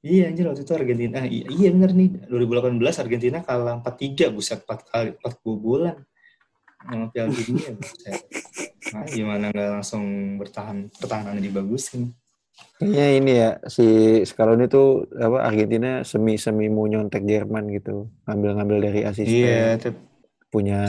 Iya 0.06 0.30
anjir 0.30 0.46
waktu 0.46 0.62
itu 0.62 0.74
Argentina. 0.78 1.18
Ah, 1.18 1.26
iya, 1.26 1.46
iya 1.50 1.70
bener 1.74 1.92
nih 1.98 2.30
2018 2.30 3.02
Argentina 3.02 3.42
kalah 3.42 3.82
4-3 3.82 4.30
buset 4.30 4.62
4 4.62 4.86
kali 4.86 5.10
4 5.18 5.42
bulan. 5.42 5.98
Sama 6.86 7.10
Piala 7.10 7.34
Dunia 7.34 7.74
buset. 7.74 8.22
Nah, 8.94 9.06
gimana 9.10 9.50
nggak 9.50 9.70
langsung 9.82 10.06
bertahan 10.38 10.94
pertahanannya 10.94 11.42
dibagusin. 11.42 12.14
Kayaknya 12.78 13.08
ini 13.18 13.32
ya 13.34 13.50
si 13.66 13.88
Scaloni 14.24 14.70
tuh 14.70 15.10
apa 15.18 15.44
Argentina 15.50 16.06
semi 16.06 16.38
semi 16.38 16.70
mau 16.70 16.86
nyontek 16.86 17.26
Jerman 17.26 17.68
gitu 17.74 18.14
ngambil-ngambil 18.30 18.78
dari 18.80 19.02
asisten 19.04 19.44
Iya, 19.44 19.76
tapi 19.76 20.00
punya 20.54 20.80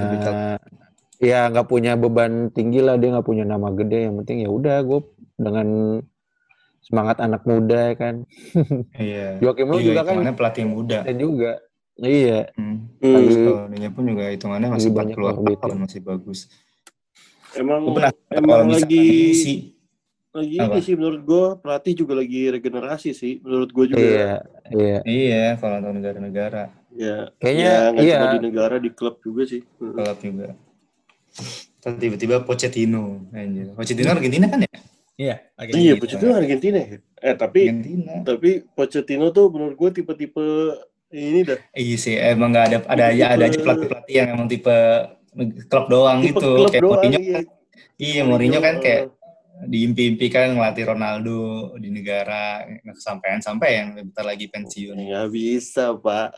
ya 1.18 1.50
nggak 1.50 1.66
punya 1.66 1.98
beban 1.98 2.54
tinggi 2.54 2.84
lah 2.84 2.94
dia 3.00 3.18
nggak 3.18 3.26
punya 3.26 3.42
nama 3.42 3.72
gede 3.74 4.06
yang 4.06 4.14
penting 4.22 4.46
ya 4.46 4.50
udah 4.52 4.78
gue 4.86 5.00
dengan 5.34 5.66
semangat 6.86 7.18
anak 7.18 7.42
muda 7.42 7.90
ya 7.90 7.94
kan 7.98 8.14
iya. 8.94 9.36
Joakim 9.42 9.66
Low 9.66 9.82
juga 9.82 10.06
kan 10.06 10.14
hitungannya 10.16 10.34
pelatih 10.38 10.64
muda. 10.64 10.98
dan 11.02 11.16
juga 11.18 11.50
iya 11.98 12.46
Hmm. 12.54 12.86
Hmm. 13.02 13.90
Pun 13.92 14.04
juga 14.06 14.24
hitungannya 14.30 14.68
masih 14.70 14.90
banyak 14.94 15.16
40 15.18 15.32
orbit, 15.32 15.58
tahun 15.58 15.76
ya. 15.76 15.82
masih 15.84 16.00
bagus. 16.04 16.40
Emang 17.56 17.80
pernah 17.90 18.12
emang 18.30 18.68
lagi 18.68 19.06
sih 19.34 19.58
lagi 20.36 20.56
Apa? 20.60 20.76
ini 20.76 20.80
sih 20.84 20.94
menurut 21.00 21.22
gue 21.24 21.44
pelatih 21.64 21.94
juga 21.96 22.12
lagi 22.12 22.52
regenerasi 22.52 23.16
sih 23.16 23.40
menurut 23.40 23.72
gue 23.72 23.84
juga. 23.88 24.00
iya 24.04 24.32
iya 24.68 24.98
iya 25.02 25.44
kalau 25.56 25.80
untuk 25.80 25.96
negara-negara 25.96 26.68
Ya, 26.96 27.28
Kayaknya, 27.36 27.68
ya, 27.68 27.80
nggak 27.92 28.04
iya. 28.08 28.16
cuma 28.16 28.32
di 28.32 28.40
negara 28.40 28.76
di 28.80 28.88
klub 28.88 29.20
juga 29.20 29.44
sih. 29.44 29.60
Klub 29.76 30.16
juga. 30.16 30.56
Terus 31.84 31.96
tiba-tiba 32.00 32.40
Pochettino, 32.40 33.20
anjir. 33.36 33.76
Pochettino 33.76 34.16
Argentina 34.16 34.48
kan 34.48 34.64
ya? 34.64 34.72
Iya, 35.16 35.40
Iya, 35.56 35.56
Argentina. 35.56 35.96
Pochettino 35.96 36.32
Argentina 36.34 36.78
ya. 36.78 36.88
Eh 37.18 37.34
tapi 37.34 37.60
Argentina. 37.64 38.12
tapi 38.22 38.50
Pochettino 38.68 39.26
tuh 39.30 39.48
menurut 39.48 39.74
gue 39.74 39.90
tipe-tipe 39.94 40.44
ini 41.08 41.40
dah. 41.42 41.56
Iya 41.72 41.96
sih, 41.96 42.14
emang 42.14 42.52
nggak 42.52 42.66
ada 42.66 42.78
ada 42.84 43.04
aja 43.08 43.24
ada 43.32 43.44
aja 43.44 43.56
pelatih-pelatih 43.56 44.14
yang 44.14 44.28
emang 44.30 44.46
tipe 44.46 44.76
klub 45.66 45.86
doang 45.86 46.20
Tipe 46.20 46.36
gitu. 46.36 46.50
klub 46.54 46.68
kayak 46.68 46.82
doang. 46.82 47.00
Mourinho 47.00 47.18
Iya. 47.18 47.32
kan, 47.32 47.44
iya 47.96 48.20
Mourinho 48.22 48.60
kan 48.60 48.74
eh, 48.74 48.82
kayak 48.82 49.02
diimpi-impikan 49.66 50.52
ngelatih 50.52 50.84
Ronaldo 50.86 51.38
di 51.76 51.88
negara 51.88 52.42
nggak 52.66 52.94
kesampaian 52.94 53.40
sampai 53.40 53.68
yang 53.74 53.88
bentar 53.96 54.20
lagi 54.22 54.46
pensiun. 54.46 55.00
nggak 55.00 55.28
bisa 55.30 55.96
pak. 55.96 56.36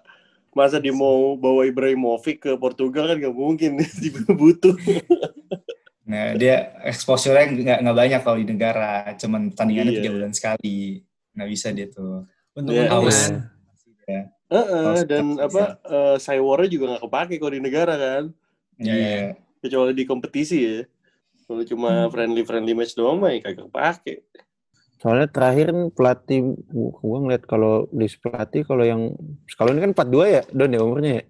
Masa 0.55 0.79
dia 0.79 0.91
mau 0.91 1.35
bawa 1.35 1.67
Ibrahimovic 1.67 2.38
ke 2.41 2.55
Portugal 2.55 3.07
kan 3.07 3.19
nggak 3.19 3.35
mungkin. 3.35 3.83
Butuh. 4.38 4.75
Nah 6.09 6.33
dia 6.35 6.73
exposure-nya 6.83 7.44
nggak 7.47 7.79
nggak 7.85 7.97
banyak 7.97 8.21
kalau 8.25 8.37
di 8.37 8.47
negara, 8.49 8.92
cuman 9.14 9.53
pertandingannya 9.53 9.92
Iya. 9.92 9.99
tiga 10.01 10.11
bulan 10.11 10.33
sekali, 10.33 11.05
nggak 11.37 11.49
bisa 11.49 11.68
dia 11.71 11.87
tuh. 11.87 12.25
Untuk 12.57 12.73
Iya, 12.73 12.88
untungan. 12.88 13.12
iya. 13.12 13.37
Ya, 14.09 14.23
Heeh, 14.49 14.85
Harus 14.88 15.05
dan 15.05 15.37
apa 15.37 15.62
eh 15.85 16.16
Cywarnya 16.16 16.68
juga 16.73 16.85
nggak 16.90 17.05
kepake 17.05 17.35
kalau 17.37 17.53
di 17.53 17.61
negara 17.61 17.94
kan. 17.94 18.25
Iya. 18.81 18.94
iya. 18.97 19.27
Kecuali 19.61 19.92
di 19.92 20.05
kompetisi 20.05 20.57
ya. 20.59 20.79
Kalau 21.44 21.61
cuma 21.62 21.90
Hmm. 21.90 22.11
friendly 22.11 22.42
friendly 22.42 22.73
match 22.73 22.92
doang 22.92 23.21
mah 23.21 23.31
ya 23.31 23.40
kagak 23.42 23.68
kepake. 23.68 24.14
soalnya 24.99 25.31
terakhir 25.31 25.71
kan 25.71 25.94
pelatih 25.94 26.59
gue 26.75 27.18
ngeliat 27.23 27.47
kalau 27.47 27.87
di 27.88 28.11
pelatih 28.18 28.66
kalau 28.66 28.83
yang 28.83 29.14
Scaloni 29.47 29.79
kan 29.79 29.94
42 29.94 30.27
ya 30.27 30.42
Don 30.51 30.75
ya 30.75 30.83
umurnya 30.83 31.12
ya 31.14 31.25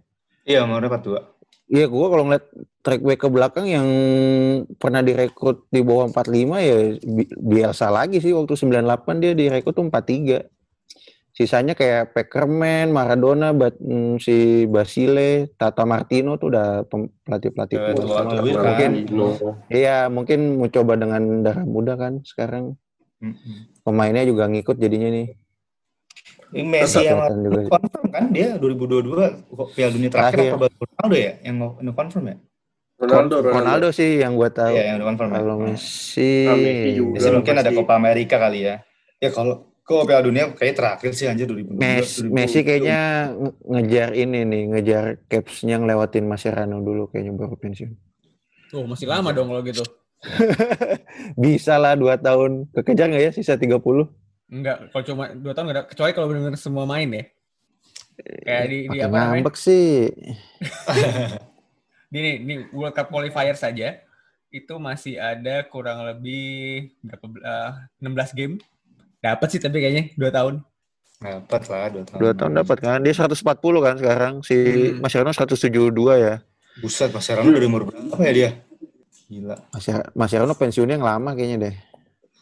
Iya, 0.48 0.58
umurnya 0.64 0.88
42. 0.88 1.20
Iya, 1.68 1.84
gua 1.84 2.08
kalau 2.08 2.24
ngeliat 2.24 2.46
track 2.80 3.02
back 3.04 3.20
ke 3.20 3.28
belakang 3.28 3.66
yang 3.68 3.88
pernah 4.80 5.04
direkrut 5.04 5.68
di 5.68 5.84
bawah 5.84 6.08
45 6.08 6.64
ya 6.64 6.96
Bi- 7.04 7.36
Bielsa 7.36 7.92
lagi 7.92 8.24
sih 8.24 8.32
waktu 8.32 8.56
98 8.56 9.20
dia 9.20 9.32
direkrut 9.36 9.76
tuh 9.76 9.84
43. 9.84 10.48
Sisanya 11.30 11.78
kayak 11.78 12.18
Peckerman, 12.18 12.90
Maradona, 12.90 13.54
Bat- 13.54 13.78
mm, 13.78 14.18
si 14.18 14.66
Basile, 14.66 15.52
Tata 15.54 15.86
Martino 15.86 16.34
tuh 16.34 16.50
udah 16.50 16.82
pelatih-pelatih 17.22 17.76
Tua- 17.78 17.94
semua 18.10 18.32
tua 18.34 18.42
kan. 18.42 18.64
Mungkin 18.66 18.90
iya, 19.70 19.98
mungkin 20.10 20.38
mau 20.58 20.66
coba 20.66 20.92
dengan 20.98 21.22
darah 21.44 21.62
muda 21.62 21.94
kan 21.94 22.24
sekarang. 22.24 22.74
Pemainnya 23.84 24.24
juga 24.24 24.48
ngikut 24.48 24.76
jadinya 24.76 25.08
nih. 25.08 25.36
Ini 26.48 26.64
Messi 26.64 27.02
yang 27.02 27.20
confirm 27.66 28.06
kan 28.08 28.24
dia 28.28 28.56
2022 28.56 29.04
kok 29.48 29.68
Piala 29.72 29.92
Dunia 29.92 30.08
terakhir 30.08 30.38
apa 30.48 30.56
baru 30.64 30.74
Ronaldo 30.80 31.16
ya 31.16 31.32
yang 31.42 31.54
nge 31.60 31.92
confirm 31.92 32.24
ya? 32.24 32.36
Ronaldo, 32.98 33.34
Ronaldo. 33.38 33.54
Ronaldo 33.54 33.88
sih 33.90 34.18
yang 34.18 34.34
gua 34.34 34.50
tahu. 34.50 34.74
Iya 34.74 34.84
yang 34.90 35.04
confirm. 35.04 35.30
ya? 35.30 35.36
Kalau 35.38 35.54
Oh. 35.54 35.60
Messi, 35.62 36.32
Ah, 36.44 36.56
Messi 36.56 37.28
mungkin 37.30 37.54
ada. 37.54 37.70
Copa 37.70 37.94
America 37.94 38.36
kali 38.36 38.58
ya. 38.64 38.82
Ya 39.16 39.28
kalau 39.28 39.54
kalau 39.82 40.02
Piala 40.02 40.20
Dunia 40.22 40.50
kayak 40.50 40.74
terakhir 40.74 41.10
sih 41.12 41.24
anjir 41.24 41.46
2022. 41.46 41.78
Messi, 41.78 42.20
2022. 42.22 42.34
Messi 42.34 42.58
kayaknya 42.60 43.00
nge- 43.30 43.56
ngejar 43.68 44.08
ini 44.12 44.38
nih, 44.42 44.62
ngejar 44.68 45.04
capsnya 45.24 45.76
ngelewatin 45.76 46.24
Mascherano 46.24 46.76
dulu 46.78 47.06
kayaknya 47.06 47.32
baru 47.34 47.54
pensiun. 47.54 47.92
Tuh, 48.68 48.84
masih 48.84 49.06
lama 49.06 49.30
dong 49.30 49.48
kalau 49.48 49.62
gitu. 49.62 49.80
Bisa 51.38 51.76
lah 51.76 51.94
dua 51.94 52.16
tahun. 52.16 52.66
Kekejar 52.72 53.08
nggak 53.08 53.22
ya 53.22 53.30
sisa 53.30 53.54
30? 53.54 53.78
Enggak, 54.48 54.88
kalau 54.88 55.04
cuma 55.04 55.24
dua 55.30 55.52
tahun 55.52 55.64
nggak 55.66 55.76
ada. 55.76 55.84
Kecuali 55.86 56.10
kalau 56.12 56.26
benar-benar 56.26 56.56
semua 56.56 56.84
main 56.84 57.08
ya. 57.08 57.24
Kayak 58.18 58.64
di, 58.66 58.78
di 58.84 58.98
apa 58.98 59.06
namanya? 59.06 59.26
ngambek 59.38 59.54
sih. 59.54 60.08
Di 62.08 62.18
nih, 62.18 62.34
nih 62.40 62.56
World 62.72 62.96
Cup 62.96 63.08
qualifier 63.08 63.54
saja 63.54 64.00
itu 64.48 64.74
masih 64.74 65.20
ada 65.20 65.60
kurang 65.62 66.02
lebih 66.02 66.88
berapa 66.98 67.24
eh, 67.36 67.70
16 68.00 68.32
game. 68.34 68.54
Dapat 69.20 69.48
sih 69.50 69.60
tapi 69.60 69.78
kayaknya 69.78 70.16
dua 70.16 70.30
tahun. 70.32 70.54
Dapat 71.18 71.62
lah 71.68 71.86
dua 71.90 72.02
tahun. 72.06 72.18
Dua 72.18 72.32
tahun 72.32 72.52
dapat 72.56 72.76
kan. 72.78 72.98
Dia 73.02 73.12
140 73.12 73.44
kan 73.78 73.94
sekarang. 73.96 74.34
Si 74.40 74.56
Hmm. 74.56 75.04
Mascherano 75.04 75.30
172 75.30 75.92
ya. 76.16 76.34
Buset, 76.78 77.10
Mas 77.10 77.26
Serrano 77.26 77.50
dari 77.50 77.66
umur 77.66 77.90
berapa 77.90 78.22
ya 78.22 78.32
dia? 78.32 78.50
Gila. 79.28 79.56
Mascher- 79.68 80.08
Mascherano 80.14 80.54
pensiunnya 80.54 80.94
yang 80.94 81.04
lama 81.04 81.34
kayaknya 81.34 81.58
deh. 81.68 81.74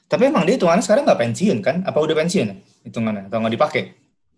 Tapi 0.06 0.30
emang 0.30 0.46
dia 0.46 0.54
hitungannya 0.54 0.86
sekarang 0.86 1.02
nggak 1.02 1.18
pensiun 1.18 1.58
kan? 1.66 1.82
Apa 1.82 1.98
udah 1.98 2.14
pensiun 2.14 2.46
ya? 2.46 2.54
Hitungannya 2.86 3.26
atau 3.26 3.42
nggak 3.42 3.54
dipakai? 3.58 3.82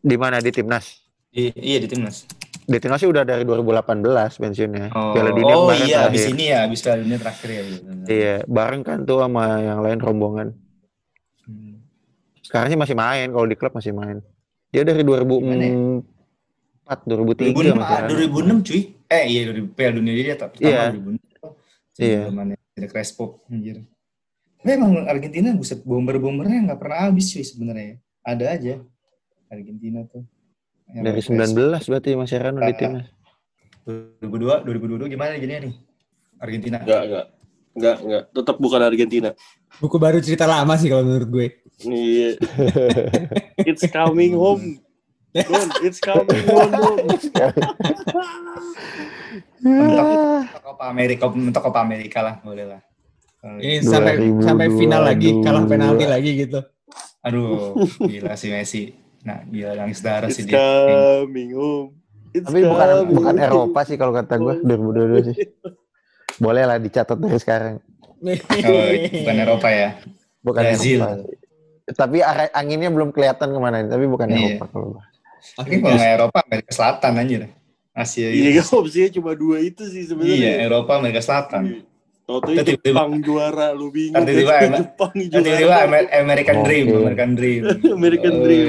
Di 0.00 0.16
mana 0.16 0.40
di 0.40 0.48
timnas? 0.48 1.04
Di, 1.28 1.52
iya 1.60 1.76
di 1.76 1.84
timnas. 1.84 2.24
Di 2.64 2.80
timnas 2.80 3.04
sih 3.04 3.08
udah 3.08 3.20
dari 3.24 3.44
2018 3.44 4.40
pensiunnya. 4.40 4.88
Oh, 4.96 5.12
Piala 5.12 5.28
Dunia 5.32 5.54
oh 5.56 5.72
iya, 5.72 6.08
abis 6.08 6.24
ini 6.32 6.48
ya, 6.52 6.64
abis 6.64 6.80
Piala 6.80 7.04
Dunia 7.04 7.20
terakhir 7.20 7.48
ya. 7.48 7.60
iya, 7.60 7.80
benar. 7.84 8.06
Iya, 8.08 8.40
bareng 8.48 8.80
kan 8.84 9.04
tuh 9.04 9.20
sama 9.20 9.60
yang 9.60 9.84
lain 9.84 10.00
rombongan. 10.00 10.56
Hmm. 11.44 11.84
Sekarang 12.40 12.72
sih 12.72 12.80
masih 12.80 12.96
main, 12.96 13.28
kalau 13.28 13.44
di 13.44 13.56
klub 13.56 13.72
masih 13.76 13.92
main. 13.92 14.24
Dia 14.72 14.84
dari 14.84 15.00
2004, 15.04 17.08
2003 17.08 17.56
2006, 17.56 17.72
masih 17.76 17.92
ah, 17.92 18.08
2006 18.08 18.68
cuy. 18.68 18.82
Eh 19.08 19.24
iya 19.28 19.40
2000 19.52 19.76
Piala 19.76 19.92
Dunia 19.96 20.12
dia 20.12 20.36
tak 20.36 20.52
pertama 20.56 20.72
Iya. 20.72 20.84
2006. 20.96 21.20
Iya. 21.98 22.22
Zamannya 22.28 22.56
ada 22.56 22.88
Crespo 22.88 23.24
anjir. 23.48 23.80
Tapi 24.58 24.70
emang 24.74 25.06
Argentina 25.06 25.54
buset 25.54 25.80
bomber-bombernya 25.86 26.72
nggak 26.72 26.80
pernah 26.82 27.06
habis 27.06 27.30
cuy 27.30 27.46
sebenarnya. 27.46 28.02
Ada 28.26 28.44
aja 28.58 28.74
Argentina 29.48 30.02
tuh. 30.04 30.26
Yang 30.90 31.04
dari 31.04 31.20
Crespo. 31.22 31.32
19 31.78 31.88
berarti 31.88 32.10
Mas 32.18 32.32
Herano 32.34 32.58
di 32.58 32.72
Ah. 32.72 32.76
timnas. 32.76 33.06
2002, 34.20 34.66
2022 34.68 35.08
gimana 35.08 35.38
jadinya 35.38 35.64
nih? 35.64 35.74
Argentina. 36.38 36.76
Enggak, 36.82 37.02
enggak. 37.06 37.26
Enggak, 37.78 37.96
enggak. 38.02 38.22
Tetap 38.34 38.56
bukan 38.58 38.80
Argentina. 38.82 39.30
Buku 39.78 39.96
baru 39.96 40.18
cerita 40.18 40.44
lama 40.44 40.74
sih 40.76 40.90
kalau 40.90 41.06
menurut 41.06 41.28
gue. 41.30 41.46
Iya. 41.86 42.30
It's 43.68 43.86
coming 43.88 44.34
home. 44.34 44.82
Don, 45.30 45.68
it's 45.86 46.00
coming 46.02 46.42
home. 46.50 46.72
Don. 46.72 46.96
Mentok 49.62 50.08
Copa 50.64 50.84
Amerika, 50.88 51.24
mentok 51.30 51.68
Amerika 51.76 52.18
lah, 52.24 52.34
boleh 52.40 52.64
lah. 52.64 52.80
Ini 53.38 53.86
sampai 53.86 54.18
2002, 54.18 54.42
sampai 54.42 54.66
final 54.74 55.02
lagi, 55.06 55.30
kalah 55.46 55.64
penalti 55.64 56.04
lagi 56.10 56.30
gitu. 56.34 56.58
Aduh, 57.22 57.78
gila 58.02 58.34
si 58.34 58.46
Messi. 58.50 58.82
Nah, 59.22 59.46
gila 59.46 59.78
nangis 59.78 60.02
darah 60.02 60.30
sih 60.30 60.42
dia. 60.42 60.58
coming 60.58 61.54
home. 61.54 61.94
It's 62.34 62.46
Tapi 62.46 62.66
bukan 62.66 62.86
coming 62.86 63.14
bukan. 63.14 63.34
Eropa 63.38 63.80
sih 63.86 63.96
kalau 63.98 64.12
kata 64.14 64.34
gue 64.42 64.54
2022 64.66 65.28
sih. 65.30 65.36
Boleh 66.44 66.66
lah 66.66 66.78
dicatat 66.78 67.18
dari 67.18 67.38
sekarang. 67.38 67.78
Oh, 68.22 68.86
bukan 69.22 69.36
Eropa 69.38 69.68
ya. 69.70 69.90
Bukan 70.42 70.62
Brazil. 70.62 70.98
Eropa. 71.02 71.30
Tapi 71.88 72.18
arah 72.20 72.52
anginnya 72.52 72.90
belum 72.92 73.10
kelihatan 73.16 73.48
ke 73.48 73.58
mana 73.58 73.80
tapi 73.86 74.04
bukan 74.04 74.28
Iya. 74.28 74.38
Eropa 74.60 74.64
kalau 74.70 74.86
gua. 74.98 75.04
Tapi 75.56 75.74
kalau 75.80 75.94
nggak 75.96 76.12
Eropa, 76.18 76.38
Amerika 76.44 76.70
Selatan 76.74 77.12
anjir. 77.16 77.42
Asia 77.98 78.30
Iya, 78.30 78.62
opsinya 78.62 79.08
cuma 79.10 79.32
dua 79.34 79.58
itu 79.58 79.82
sih 79.90 80.06
Iya, 80.06 80.14
sebenarnya. 80.14 80.52
Eropa, 80.62 80.90
Amerika 81.02 81.22
Selatan. 81.22 81.82
Toto 82.28 82.52
Tiba-tiba- 82.52 82.84
Jepang 82.84 83.24
juara, 83.24 83.72
lu 83.72 83.88
bingung. 83.88 84.20
Tiba-tiba 84.20 84.52
Amer- 84.60 84.84
Jepang 84.84 85.12
Tiba-tiba 85.16 85.56
juara. 85.64 85.88
Amer- 85.88 86.10
American 86.12 86.58
Dream. 86.60 86.86
American 86.92 87.30
Dream. 87.32 87.62
American 87.96 88.34
Oh, 88.34 88.44
Dream. 88.44 88.68